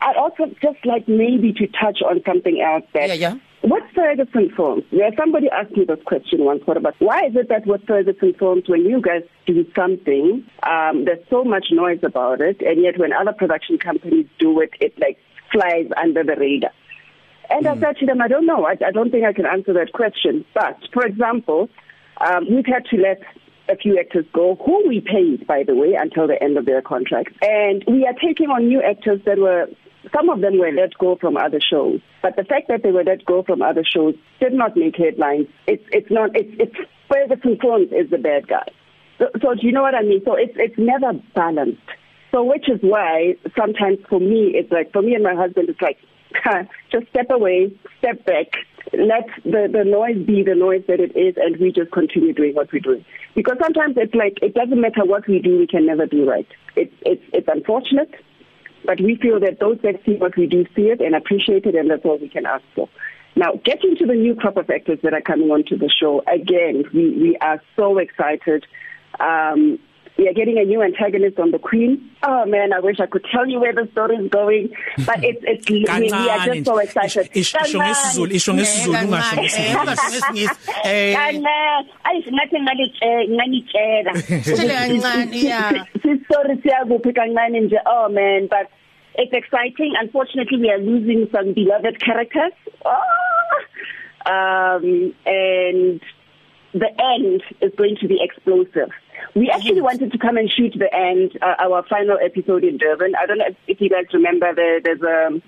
I'd 0.00 0.16
also 0.16 0.46
just 0.62 0.86
like 0.86 1.08
maybe 1.08 1.52
to 1.52 1.66
touch 1.66 1.98
on 2.08 2.22
something 2.24 2.60
else 2.60 2.84
that 2.94 3.08
yeah, 3.08 3.14
yeah. 3.14 3.34
What 3.62 3.82
Ferguson 3.94 4.50
Films? 4.56 4.84
Yeah, 4.90 5.10
somebody 5.18 5.48
asked 5.50 5.76
me 5.76 5.84
this 5.84 5.98
question 6.06 6.44
once. 6.44 6.62
What 6.64 6.78
about 6.78 6.94
why 6.98 7.26
is 7.26 7.36
it 7.36 7.50
that 7.50 7.66
with 7.66 7.86
Ferguson 7.86 8.34
Films, 8.38 8.64
when 8.66 8.86
you 8.86 9.02
guys 9.02 9.22
do 9.46 9.66
something, 9.76 10.46
um, 10.62 11.04
there's 11.04 11.24
so 11.28 11.44
much 11.44 11.66
noise 11.70 12.00
about 12.02 12.40
it, 12.40 12.62
and 12.62 12.82
yet 12.82 12.98
when 12.98 13.12
other 13.12 13.32
production 13.32 13.78
companies 13.78 14.26
do 14.38 14.60
it, 14.60 14.70
it 14.80 14.98
like 14.98 15.18
flies 15.52 15.88
under 15.96 16.24
the 16.24 16.36
radar. 16.36 16.72
And 17.50 17.66
mm. 17.66 17.76
I 17.76 17.80
said 17.80 17.98
to 17.98 18.06
them, 18.06 18.22
I 18.22 18.28
don't 18.28 18.46
know. 18.46 18.64
I, 18.64 18.76
I 18.84 18.92
don't 18.92 19.10
think 19.10 19.26
I 19.26 19.34
can 19.34 19.44
answer 19.44 19.74
that 19.74 19.92
question. 19.92 20.44
But 20.54 20.78
for 20.94 21.04
example, 21.04 21.68
um, 22.18 22.46
we've 22.50 22.66
had 22.66 22.86
to 22.86 22.96
let 22.96 23.20
a 23.68 23.76
few 23.76 23.98
actors 23.98 24.24
go, 24.32 24.56
who 24.64 24.88
we 24.88 25.00
paid, 25.00 25.46
by 25.46 25.64
the 25.64 25.74
way, 25.74 25.94
until 25.94 26.26
the 26.26 26.42
end 26.42 26.56
of 26.56 26.64
their 26.64 26.82
contract. 26.82 27.30
And 27.42 27.84
we 27.86 28.06
are 28.06 28.14
taking 28.14 28.48
on 28.48 28.68
new 28.68 28.82
actors 28.82 29.20
that 29.26 29.38
were 29.38 29.68
some 30.14 30.30
of 30.30 30.40
them 30.40 30.58
were 30.58 30.72
let 30.72 30.96
go 30.98 31.16
from 31.20 31.36
other 31.36 31.60
shows, 31.60 32.00
but 32.22 32.36
the 32.36 32.44
fact 32.44 32.68
that 32.68 32.82
they 32.82 32.90
were 32.90 33.04
let 33.04 33.24
go 33.24 33.42
from 33.42 33.62
other 33.62 33.84
shows 33.84 34.14
did 34.40 34.52
not 34.52 34.76
make 34.76 34.96
headlines. 34.96 35.46
It's 35.66 35.84
it's 35.92 36.10
not 36.10 36.30
it's 36.34 36.50
it's 36.58 36.76
Ferguson 37.08 37.58
Jones 37.60 37.92
is 37.92 38.10
the 38.10 38.18
bad 38.18 38.48
guy. 38.48 38.68
So, 39.18 39.26
so 39.42 39.54
do 39.54 39.66
you 39.66 39.72
know 39.72 39.82
what 39.82 39.94
I 39.94 40.02
mean? 40.02 40.22
So 40.24 40.34
it's 40.34 40.54
it's 40.56 40.78
never 40.78 41.12
balanced. 41.34 41.82
So 42.32 42.42
which 42.44 42.68
is 42.68 42.80
why 42.80 43.36
sometimes 43.58 43.98
for 44.08 44.20
me 44.20 44.52
it's 44.54 44.72
like 44.72 44.92
for 44.92 45.02
me 45.02 45.14
and 45.14 45.24
my 45.24 45.34
husband 45.34 45.68
it's 45.68 45.82
like 45.82 45.98
just 46.92 47.08
step 47.10 47.26
away, 47.30 47.74
step 47.98 48.24
back, 48.24 48.46
let 48.94 49.28
the 49.44 49.68
the 49.70 49.84
noise 49.84 50.24
be 50.24 50.42
the 50.42 50.54
noise 50.54 50.82
that 50.88 51.00
it 51.00 51.12
is, 51.16 51.34
and 51.36 51.60
we 51.60 51.72
just 51.72 51.92
continue 51.92 52.32
doing 52.32 52.54
what 52.54 52.72
we're 52.72 52.80
doing. 52.80 53.04
Because 53.34 53.58
sometimes 53.60 53.96
it's 53.98 54.14
like 54.14 54.38
it 54.40 54.54
doesn't 54.54 54.80
matter 54.80 55.04
what 55.04 55.28
we 55.28 55.40
do, 55.40 55.58
we 55.58 55.66
can 55.66 55.84
never 55.84 56.06
do 56.06 56.24
right. 56.24 56.48
It's 56.76 56.94
it's 57.04 57.22
it's 57.34 57.48
unfortunate 57.52 58.14
But 58.84 59.00
we 59.00 59.16
feel 59.16 59.40
that 59.40 59.60
those 59.60 59.78
that 59.82 60.00
see 60.04 60.16
what 60.16 60.36
we 60.36 60.46
do 60.46 60.64
see 60.74 60.88
it 60.88 61.00
and 61.00 61.14
appreciate 61.14 61.66
it, 61.66 61.74
and 61.74 61.90
that's 61.90 62.04
all 62.04 62.18
we 62.18 62.28
can 62.28 62.46
ask 62.46 62.64
for. 62.74 62.88
Now, 63.36 63.52
getting 63.64 63.96
to 63.96 64.06
the 64.06 64.14
new 64.14 64.34
crop 64.34 64.56
of 64.56 64.68
actors 64.70 64.98
that 65.02 65.14
are 65.14 65.20
coming 65.20 65.50
onto 65.50 65.78
the 65.78 65.88
show, 65.88 66.22
again, 66.26 66.84
we, 66.92 67.10
we 67.10 67.36
are 67.40 67.62
so 67.76 67.98
excited. 67.98 68.66
Um, 69.18 69.78
we 70.20 70.28
are 70.28 70.34
getting 70.34 70.58
a 70.58 70.64
new 70.64 70.82
antagonist 70.82 71.38
on 71.38 71.50
the 71.50 71.58
Queen. 71.58 72.10
Oh 72.22 72.44
man, 72.44 72.74
I 72.74 72.80
wish 72.80 73.00
I 73.00 73.06
could 73.06 73.24
tell 73.32 73.48
you 73.48 73.58
where 73.58 73.72
the 73.72 73.88
story 73.92 74.16
is 74.16 74.28
going, 74.28 74.68
but 75.06 75.24
it's 75.24 75.42
it's 75.44 75.70
we, 75.70 75.86
we 75.88 76.10
are 76.12 76.44
just 76.44 76.66
so 76.66 76.76
excited. 76.76 77.30
Isho 77.32 77.58
ngesizulu, 77.80 78.32
isho 78.34 78.52
ngesizulu 78.52 78.98
ungasho 78.98 79.36
ngesingisi. 79.40 80.48
Eh. 80.84 81.14
Kana, 81.14 81.84
ayisingathi 82.04 82.60
ngalitshela, 82.60 83.28
ngalitshela. 83.34 84.12
Sitshele 84.44 84.74
kancane, 84.76 85.42
yeah. 85.42 85.86
Sistory 86.02 86.56
siyakuphi 86.62 87.12
kancane 87.14 87.60
nje. 87.60 87.78
Oh 87.86 88.10
man, 88.10 88.46
but 88.50 88.68
it's 89.14 89.32
exciting. 89.32 89.94
Unfortunately, 89.98 90.58
we 90.58 90.70
are 90.70 90.78
losing 90.78 91.28
some 91.32 91.54
beloved 91.54 91.98
characters. 91.98 92.52
Oh. 92.84 93.00
Um 94.26 95.14
and 95.24 96.00
the 96.74 96.90
end 97.16 97.42
is 97.62 97.72
going 97.78 97.96
to 98.02 98.06
be 98.06 98.20
explosive. 98.20 98.90
We 99.34 99.50
actually 99.50 99.80
wanted 99.80 100.12
to 100.12 100.18
come 100.18 100.36
and 100.36 100.50
shoot 100.50 100.74
the 100.78 100.92
end, 100.94 101.38
uh, 101.40 101.54
our 101.58 101.84
final 101.88 102.18
episode 102.22 102.64
in 102.64 102.78
Durban. 102.78 103.14
I 103.20 103.26
don't 103.26 103.38
know 103.38 103.46
if, 103.48 103.56
if 103.66 103.80
you 103.80 103.88
guys 103.88 104.06
remember, 104.12 104.54
there, 104.54 104.80
there's 104.80 105.02
a 105.02 105.40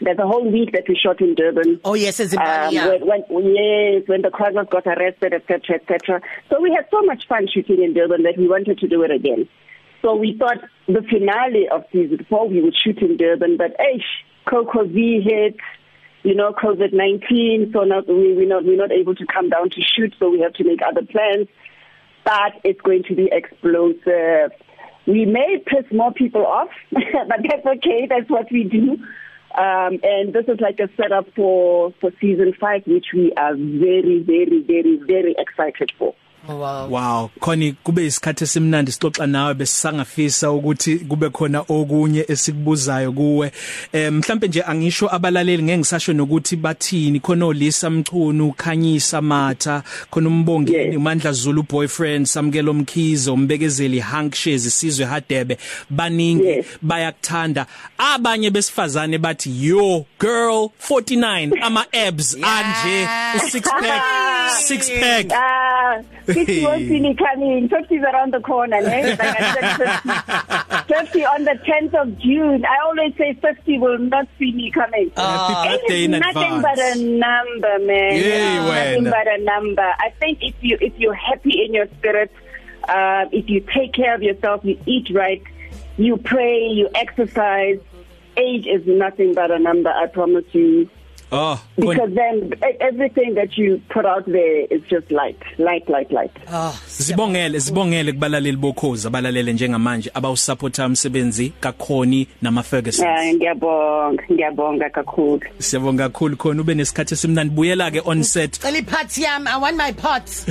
there's 0.00 0.18
a 0.18 0.26
whole 0.26 0.50
week 0.50 0.72
that 0.72 0.84
we 0.88 0.96
shot 0.96 1.20
in 1.20 1.34
Durban. 1.34 1.80
Oh 1.84 1.94
yes, 1.94 2.20
as 2.20 2.32
in 2.32 2.38
um, 2.38 2.72
yeah. 2.72 2.88
when, 3.02 3.22
when 3.28 3.54
yes, 3.54 4.02
when 4.06 4.22
the 4.22 4.30
Quaggas 4.30 4.70
got 4.70 4.86
arrested, 4.86 5.34
etc., 5.34 5.76
etc. 5.76 6.20
So 6.48 6.60
we 6.60 6.72
had 6.72 6.86
so 6.90 7.02
much 7.02 7.26
fun 7.28 7.48
shooting 7.52 7.82
in 7.82 7.94
Durban 7.94 8.22
that 8.22 8.38
we 8.38 8.48
wanted 8.48 8.78
to 8.78 8.88
do 8.88 9.02
it 9.02 9.10
again. 9.10 9.48
So 10.02 10.14
we 10.14 10.36
thought 10.38 10.58
the 10.86 11.02
finale 11.02 11.68
of 11.68 11.84
season 11.92 12.24
four 12.28 12.48
we 12.48 12.62
would 12.62 12.74
shoot 12.76 12.98
in 12.98 13.16
Durban, 13.16 13.56
but 13.58 13.76
eish, 13.78 14.08
Coco 14.46 14.84
V 14.86 15.20
hit, 15.20 15.56
you 16.22 16.34
know, 16.34 16.52
COVID-19, 16.52 17.72
so 17.72 17.80
not, 17.80 18.08
we, 18.08 18.34
we're 18.34 18.48
not 18.48 18.64
we're 18.64 18.76
not 18.76 18.92
able 18.92 19.14
to 19.14 19.26
come 19.26 19.50
down 19.50 19.70
to 19.70 19.80
shoot, 19.82 20.14
so 20.18 20.30
we 20.30 20.40
have 20.40 20.54
to 20.54 20.64
make 20.64 20.80
other 20.86 21.04
plans. 21.04 21.48
But 22.30 22.60
it's 22.62 22.80
going 22.82 23.02
to 23.08 23.16
be 23.16 23.28
explosive. 23.32 24.52
We 25.04 25.26
may 25.26 25.58
piss 25.66 25.84
more 25.90 26.12
people 26.12 26.46
off, 26.46 26.68
but 26.92 27.40
that's 27.42 27.66
okay. 27.66 28.06
That's 28.08 28.30
what 28.30 28.46
we 28.52 28.62
do. 28.62 28.92
Um, 29.58 29.98
and 30.04 30.32
this 30.32 30.44
is 30.46 30.60
like 30.60 30.78
a 30.78 30.88
setup 30.96 31.26
for 31.34 31.92
for 32.00 32.12
season 32.20 32.52
five, 32.60 32.84
which 32.86 33.06
we 33.12 33.32
are 33.36 33.56
very, 33.56 34.22
very, 34.22 34.62
very, 34.62 35.00
very 35.04 35.34
excited 35.38 35.90
for. 35.98 36.14
Wow. 36.48 36.88
Wow, 36.88 37.30
khoni 37.40 37.72
kube 37.72 38.06
isikhathi 38.06 38.44
esimnandi 38.44 38.92
sixoxa 38.92 39.26
nawe 39.26 39.54
besisangafisa 39.54 40.50
ukuthi 40.50 40.96
kube 40.98 41.30
khona 41.30 41.60
okunye 41.68 42.24
esikubuzayo 42.28 43.12
kuwe. 43.12 43.52
Eh 43.92 44.12
mhlambe 44.12 44.48
nje 44.48 44.62
angisho 44.62 45.08
abalaleli 45.14 45.62
ngeke 45.62 45.78
ngisasho 45.78 46.12
nokuthi 46.12 46.56
bathini. 46.56 47.20
Khona 47.20 47.46
olisa 47.46 47.90
mchunu 47.90 48.52
khanyisa 48.52 49.22
matha 49.22 49.82
khona 50.10 50.28
umbongeni 50.28 50.78
Yes. 50.84 50.96
uMandla 50.96 51.32
Zulu 51.32 51.62
boyfriend 51.62 52.26
samkelo 52.26 52.72
mkhizo 52.74 53.34
umbekezeli 53.34 53.98
Hankshes 54.00 54.66
isizwe 54.66 55.06
Hadebe. 55.06 55.58
Baningi 55.90 56.44
Yes. 56.46 56.66
bayakuthanda. 56.82 57.66
Abanye 57.98 58.50
besifazane 58.50 59.18
bathi 59.18 59.66
yo 59.66 60.04
girl 60.20 60.68
49 60.88 61.52
ama 61.62 61.86
abs 61.92 62.34
anje 62.42 63.08
u 63.36 63.50
six 63.50 63.62
pack 63.62 64.02
six 64.66 64.90
pack. 65.00 65.26
50 66.26 66.64
won't 66.64 66.88
see 66.88 67.00
me 67.00 67.14
coming. 67.14 67.68
50 67.68 67.94
is 67.94 68.02
around 68.02 68.32
the 68.32 68.40
corner, 68.40 68.80
ne? 68.80 69.10
Like 69.10 69.20
I 69.20 69.74
said, 69.76 70.86
50, 70.86 70.94
50 70.94 71.24
on 71.24 71.44
the 71.44 71.58
10th 71.66 71.94
of 72.02 72.18
June. 72.18 72.64
I 72.64 72.76
always 72.84 73.14
say 73.16 73.34
50 73.34 73.78
will 73.78 73.98
not 73.98 74.26
see 74.38 74.52
me 74.52 74.70
coming. 74.70 75.06
Age 75.06 75.12
birthday 75.16 75.98
is 75.98 76.04
in 76.04 76.10
nothing 76.12 76.54
advance. 76.54 76.62
but 76.62 76.78
a 76.78 76.94
number, 77.02 77.78
man. 77.86 78.12
It's 78.12 78.66
nothing 78.66 79.04
but 79.04 79.26
a 79.26 79.38
number. 79.44 79.82
I 79.98 80.10
think 80.20 80.38
if 80.42 80.54
you 80.60 80.78
if 80.80 80.92
you're 80.98 81.14
happy 81.14 81.64
in 81.64 81.74
your 81.74 81.86
spirit, 81.98 82.30
uh, 82.88 83.24
if 83.32 83.48
you 83.48 83.60
take 83.74 83.92
care 83.94 84.14
of 84.14 84.22
yourself, 84.22 84.64
you 84.64 84.78
eat 84.86 85.08
right, 85.14 85.42
you 85.96 86.16
pray, 86.16 86.66
you 86.68 86.88
exercise. 86.94 87.78
Age 88.36 88.66
is 88.66 88.86
nothing 88.86 89.34
but 89.34 89.50
a 89.50 89.58
number. 89.58 89.90
I 89.90 90.06
promise 90.06 90.44
you. 90.52 90.88
Oh, 91.32 91.62
Because 91.76 92.10
then 92.14 92.52
e- 92.58 92.76
everything 92.80 93.34
that 93.34 93.56
you 93.56 93.80
put 93.88 94.04
out 94.04 94.26
there 94.26 94.62
is 94.70 94.82
just 94.90 95.10
light, 95.12 95.38
light, 95.58 95.88
light, 95.88 96.10
light. 96.10 96.32
ah 96.48 96.72
Sibongele 96.86 97.60
sibongele 97.60 98.12
kubalaleli 98.12 98.56
bokhoza 98.56 99.08
abalalele 99.08 99.52
njengamanje 99.52 100.10
abawusupporta 100.14 100.86
umsebenzi 100.86 101.52
kakhoni 101.60 102.26
nama 102.42 102.62
Ferguson. 102.62 103.06
Ah, 103.08 103.34
ngiyabonga, 103.34 104.22
ngiyabonga 104.32 104.90
kakhulu. 104.90 105.40
Siyabonga 105.58 106.08
kakhulu 106.08 106.36
khona 106.36 106.60
ube 106.62 106.74
nesikhathi 106.74 107.14
esimnandi 107.14 107.54
buyela 107.54 107.90
ke 107.90 108.00
on 108.04 108.22
set. 108.24 108.52
cela 108.60 108.78
iphathi 108.78 109.22
yami 109.22 109.46
i 109.48 109.56
want 109.58 109.76
my 109.76 109.92
pots 109.92 110.46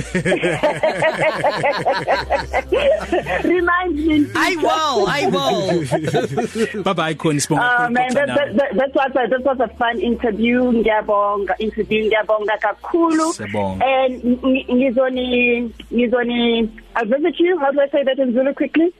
Remind 3.44 3.94
me. 4.06 4.26
i 4.36 4.56
will 4.56 5.06
i 5.08 5.26
will 5.26 6.82
Bye 6.82 6.92
bye 6.92 7.14
khona 7.14 7.40
sibonga 7.40 7.60
Oh 7.60 7.68
kakhulu 7.76 7.92
man, 7.92 8.10
ukuxoxa 8.10 8.26
that, 8.26 8.36
that, 8.36 8.56
that, 8.56 8.70
that 8.76 8.94
was 8.94 9.10
a, 9.16 9.28
that 9.28 9.44
was 9.44 9.60
a 9.60 9.68
fun 9.76 9.98
interview. 10.00 10.69
Ngiyabonga, 10.72 11.54
interview 11.58 12.04
ngiyabonga 12.06 12.58
kakhulu. 12.58 13.34
And 13.82 14.22
ng- 14.22 14.66
ngizoni 14.76 15.70
ngizoni 15.92 16.68
I'll 16.96 17.06
visit 17.06 17.38
you. 17.40 17.58
How 17.58 17.70
do 17.72 17.80
I 17.80 17.88
say 17.90 18.02
that 18.04 18.18
in 18.18 18.32
Zulu 18.32 18.52
quickly? 18.54 18.92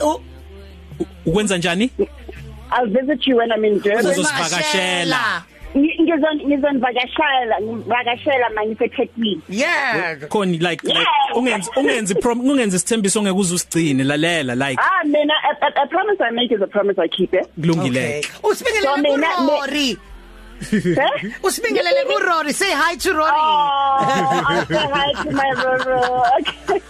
Oh, 0.00 0.20
Ukwenza 1.26 1.58
njani? 1.58 1.90
I'll 2.72 2.86
visit 2.86 3.26
you 3.26 3.36
when 3.36 3.50
I'm 3.52 3.64
in 3.64 3.78
Durban. 3.80 4.06
Uzosivakashela. 4.06 5.44
Ngi- 5.74 6.00
Ngizon 6.02 6.36
ngizonivakashela, 6.46 7.60
ngivakashela 7.62 8.50
manje 8.54 8.84
eThekwini. 8.84 9.40
yeah 9.48 10.16
Khoni 10.28 10.58
like 10.60 10.82
like 10.84 10.94
Yeah. 10.98 11.36
ungenzi 11.36 11.70
ungenzi 11.76 12.14
ungenzi 12.14 12.76
isithembiso 12.76 13.18
ongeke 13.20 13.36
uzusigcine 13.38 14.04
lalela 14.04 14.54
like 14.54 14.80
Ah, 14.80 15.04
mina 15.04 15.34
a, 15.50 15.66
a, 15.66 15.82
a 15.82 15.86
promise 15.86 16.20
I 16.20 16.30
make 16.30 16.52
is 16.54 16.62
a 16.62 16.66
promise 16.68 16.98
I 16.98 17.08
keep, 17.08 17.34
eh? 17.34 17.42
kulungile. 17.60 18.22
So 18.22 18.48
usibingelele 18.48 19.96
mina- 20.60 20.94
ku 20.94 20.96
Rory 20.96 21.26
Eh? 21.26 21.32
usibingelele 21.46 22.04
ku 22.06 22.18
Rory 22.26 22.52
say 22.52 22.72
hi 22.72 22.96
to 22.96 23.12
Rory 23.12 23.30
Oh, 23.34 24.44
I'll 24.48 24.66
say 24.66 24.74
hi 24.76 25.12
to 25.22 25.30
my 25.32 25.50
Roro. 25.56 26.22
Okay. 26.40 26.80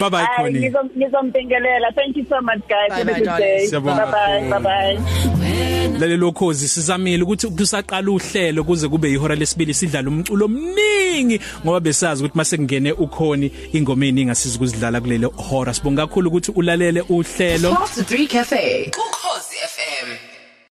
Bye-bye, 0.00 0.20
Ay, 0.22 0.36
Connie. 0.36 0.60
ngizom- 0.60 0.90
Ngizombingelela. 0.96 1.94
Thank 1.94 2.16
you 2.16 2.26
so 2.28 2.40
much, 2.40 2.60
guys. 2.68 2.90
Bye, 2.90 2.96
Have 2.98 3.08
a 3.08 3.12
bye, 3.12 3.18
good 3.18 3.24
darling. 3.26 3.46
day. 3.58 3.66
Siyabonga 3.66 4.06
Bye-bye. 4.06 4.48
kakhulu. 4.50 4.50
Bye-bye. 4.50 5.98
Lalelo 6.00 6.32
khozi 6.32 6.68
sizamile 6.68 7.22
ukuthi 7.22 7.46
kusaqala 7.48 8.10
uhlelo 8.10 8.64
kuze 8.64 8.88
kube 8.88 9.10
ihora 9.12 9.34
lesibili 9.34 9.74
sidlala 9.74 10.08
umculo 10.08 10.44
omningi 10.46 11.40
ngoba 11.64 11.80
besazi 11.80 12.22
ukuthi 12.24 12.36
mase 12.38 12.56
kungene 12.56 12.92
ukhoni 12.92 13.52
ingoma 13.72 14.06
eningi 14.06 14.30
asiza 14.30 14.56
ukuzidlala 14.56 15.00
kulelo 15.00 15.28
hora 15.36 15.74
sibonga 15.74 16.06
kakhulu 16.06 16.28
ukuthi 16.28 16.52
ulalele 16.56 17.00
uhlelo 17.08 17.74
Past 17.74 17.98
3 18.10 18.26
Cafe. 18.28 18.90
Ukhozi 18.90 19.56